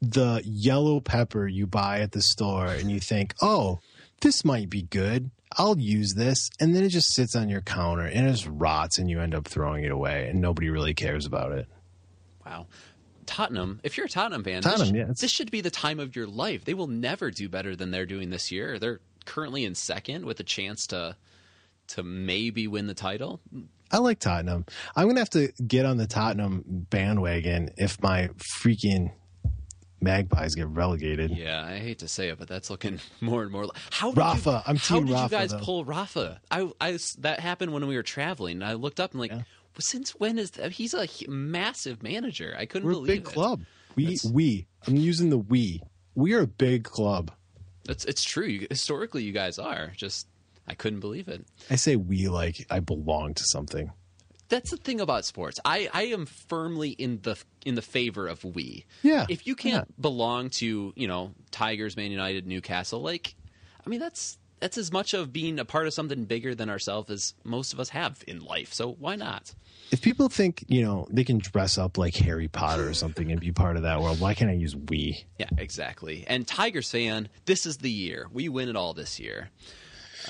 [0.00, 3.80] the yellow pepper you buy at the store and you think, "Oh,
[4.22, 5.30] this might be good.
[5.58, 8.98] I'll use this." And then it just sits on your counter and it just rots
[8.98, 11.66] and you end up throwing it away and nobody really cares about it.
[12.46, 12.66] Wow.
[13.26, 16.00] Tottenham, if you're a Tottenham fan, Tottenham, this, sh- yeah, this should be the time
[16.00, 16.64] of your life.
[16.64, 18.78] They will never do better than they're doing this year.
[18.78, 21.16] They're currently in second with a chance to
[21.88, 23.40] to maybe win the title.
[23.92, 24.66] I like Tottenham.
[24.94, 29.12] I'm going to have to get on the Tottenham bandwagon if my freaking
[30.02, 31.30] Magpies get relegated.
[31.30, 33.66] Yeah, I hate to say it, but that's looking more and more.
[33.66, 35.58] Like, how did Rafa, You, I'm how did you guys though.
[35.58, 36.40] pull Rafa?
[36.50, 38.62] I, I, that happened when we were traveling.
[38.62, 39.32] and I looked up and like,
[39.78, 40.72] since when is that?
[40.72, 42.54] He's a massive manager.
[42.58, 43.24] I couldn't We're a believe big it.
[43.26, 43.60] club.
[43.94, 44.66] We That's- we.
[44.86, 45.82] I'm using the we.
[46.14, 47.30] We are a big club.
[47.84, 48.46] That's it's true.
[48.46, 49.92] You, historically, you guys are.
[49.96, 50.28] Just
[50.66, 51.44] I couldn't believe it.
[51.68, 53.92] I say we like I belong to something.
[54.48, 55.60] That's the thing about sports.
[55.64, 58.84] I, I am firmly in the in the favor of we.
[59.02, 63.34] Yeah, If you can't belong to you know Tigers, Man United, Newcastle, like
[63.84, 67.10] I mean that's that's as much of being a part of something bigger than ourselves
[67.10, 68.74] as most of us have in life.
[68.74, 69.54] So why not?
[69.92, 73.40] If people think you know they can dress up like Harry Potter or something and
[73.40, 75.24] be part of that world, why can't I use we?
[75.38, 76.24] Yeah, exactly.
[76.26, 79.50] And Tigers fan, this is the year we win it all this year.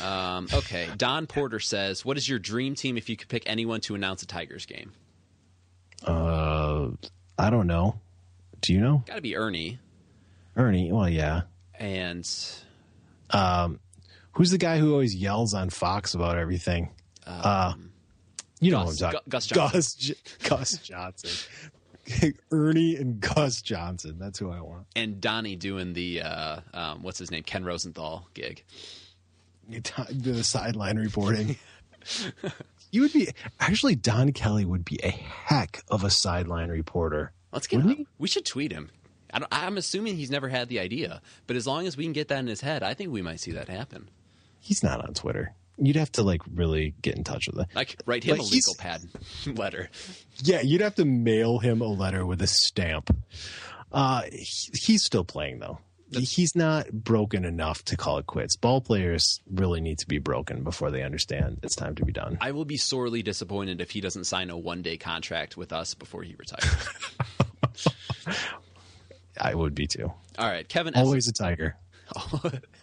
[0.03, 3.81] Um, okay, Don Porter says, "What is your dream team if you could pick anyone
[3.83, 4.93] to announce a Tigers game?"
[6.07, 6.89] Uh,
[7.39, 8.01] I don't know.
[8.61, 9.03] Do you know?
[9.07, 9.79] Got to be Ernie.
[10.57, 10.93] Ernie.
[10.93, 11.43] Well, yeah.
[11.79, 12.29] And
[13.31, 13.81] Um,
[14.33, 16.91] who's the guy who always yells on Fox about everything?
[17.27, 17.75] uh,
[18.61, 19.31] you know Um, Gus- what I'm talking.
[19.31, 19.71] Gus Johnson.
[19.79, 20.15] Gus, J-
[20.49, 22.33] Gus Johnson.
[22.51, 24.17] Ernie and Gus Johnson.
[24.19, 24.87] That's who I want.
[24.97, 28.65] and Donnie doing the uh, um, what's his name Ken Rosenthal gig.
[30.11, 31.57] The sideline reporting.
[32.91, 37.33] you would be actually Don Kelly would be a heck of a sideline reporter.
[37.53, 38.07] Let's get him.
[38.19, 38.91] We should tweet him.
[39.33, 42.13] I don't, I'm assuming he's never had the idea, but as long as we can
[42.13, 44.09] get that in his head, I think we might see that happen.
[44.61, 45.53] He's not on Twitter.
[45.79, 47.67] You'd have to like really get in touch with him.
[47.75, 49.03] Like write him Like, a legal pad
[49.47, 49.89] letter.
[50.43, 53.15] Yeah, you'd have to mail him a letter with a stamp.
[53.93, 55.79] Uh, he- he's still playing though.
[56.13, 58.57] He's not broken enough to call it quits.
[58.57, 62.39] Ball players really need to be broken before they understand it's time to be done.
[62.41, 65.95] I will be sorely disappointed if he doesn't sign a one day contract with us
[65.95, 66.89] before he retires.
[69.41, 70.13] I would be too.
[70.39, 70.95] All right, Kevin.
[70.95, 71.77] Always a tiger.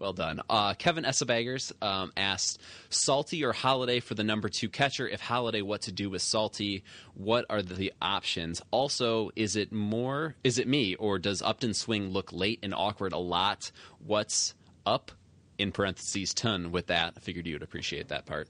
[0.00, 0.40] well done.
[0.48, 5.06] Uh, Kevin Essabaggers um, asked, "Salty or Holaday for the number two catcher?
[5.06, 6.82] If Holaday, what to do with Salty?
[7.14, 8.62] What are the options?
[8.70, 10.34] Also, is it more?
[10.42, 13.70] Is it me, or does Upton swing look late and awkward a lot?
[14.04, 14.54] What's
[14.86, 15.12] up?"
[15.58, 17.12] In parentheses, ton with that.
[17.18, 18.48] I figured you would appreciate that part.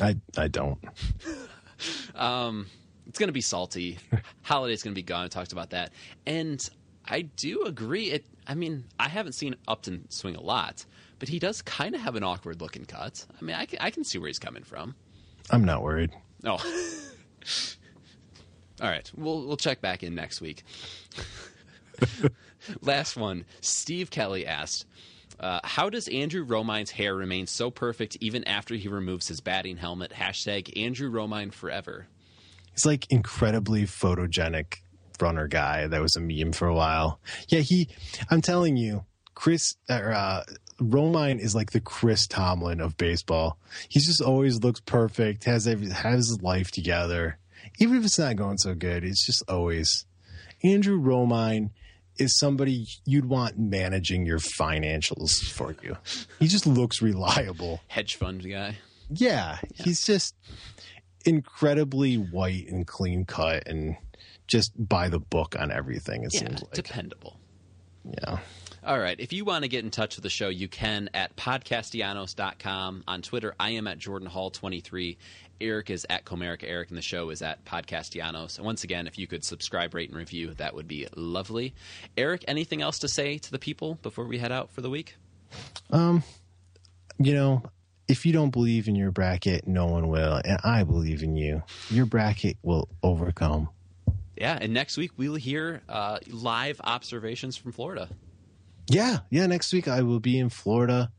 [0.00, 0.78] I I don't.
[2.14, 2.66] Um,
[3.08, 3.98] it's going to be salty.
[4.44, 5.24] Holaday's going to be gone.
[5.24, 5.92] I talked about that,
[6.26, 6.68] and
[7.12, 8.10] I do agree.
[8.10, 8.24] It.
[8.46, 10.86] I mean, I haven't seen Upton swing a lot,
[11.18, 13.26] but he does kind of have an awkward looking cut.
[13.38, 14.94] I mean, I can, I can see where he's coming from.
[15.50, 16.10] I'm not worried.
[16.44, 16.56] Oh.
[18.80, 20.64] All right, we'll we'll check back in next week.
[22.80, 23.44] Last one.
[23.60, 24.86] Steve Kelly asked,
[25.38, 29.76] uh, "How does Andrew Romine's hair remain so perfect even after he removes his batting
[29.76, 32.06] helmet?" Hashtag Andrew Romine forever.
[32.72, 34.78] He's like incredibly photogenic
[35.20, 37.20] runner guy that was a meme for a while.
[37.48, 37.88] Yeah, he
[38.30, 39.04] I'm telling you,
[39.34, 40.44] Chris or uh
[40.80, 43.58] Romine is like the Chris Tomlin of baseball.
[43.88, 47.38] He just always looks perfect, has every, has his life together.
[47.78, 50.06] Even if it's not going so good, it's just always
[50.62, 51.70] Andrew Romine
[52.18, 55.96] is somebody you'd want managing your financials for you.
[56.38, 57.80] He just looks reliable.
[57.88, 58.76] Hedge fund guy.
[59.08, 60.34] Yeah, he's just
[61.24, 63.96] incredibly white and clean cut and
[64.52, 66.24] just by the book on everything.
[66.24, 66.72] It yeah, seems like.
[66.72, 67.40] dependable.
[68.04, 68.38] Yeah.
[68.84, 69.18] All right.
[69.18, 73.04] If you want to get in touch with the show, you can at podcastellanos.com.
[73.08, 75.16] On Twitter, I am at Jordan Hall23.
[75.62, 78.58] Eric is at Comerica Eric, and the show is at Podcastellanos.
[78.58, 81.74] And once again, if you could subscribe, rate, and review, that would be lovely.
[82.18, 85.14] Eric, anything else to say to the people before we head out for the week?
[85.90, 86.22] Um,
[87.18, 87.62] you know,
[88.06, 91.62] if you don't believe in your bracket, no one will, and I believe in you.
[91.88, 93.70] Your bracket will overcome.
[94.36, 94.58] Yeah.
[94.60, 98.08] And next week, we'll hear uh, live observations from Florida.
[98.88, 99.46] Yeah, yeah.
[99.46, 101.12] Next week I will be in Florida,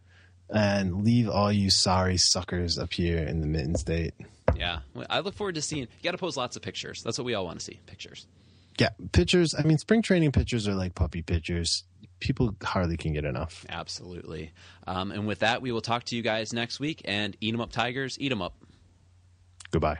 [0.49, 4.13] and leave all you sorry suckers up here in the Mitten State.
[4.55, 4.79] Yeah.
[5.09, 5.83] I look forward to seeing.
[5.83, 7.01] You got to post lots of pictures.
[7.03, 8.27] That's what we all want to see pictures.
[8.79, 9.53] Yeah, pictures.
[9.57, 11.83] I mean, spring training pictures are like puppy pictures.
[12.19, 13.65] People hardly can get enough.
[13.69, 14.51] Absolutely.
[14.87, 17.01] Um, and with that, we will talk to you guys next week.
[17.05, 18.17] And eat 'em up, Tigers.
[18.19, 18.55] Eat 'em up.
[19.71, 19.99] Goodbye.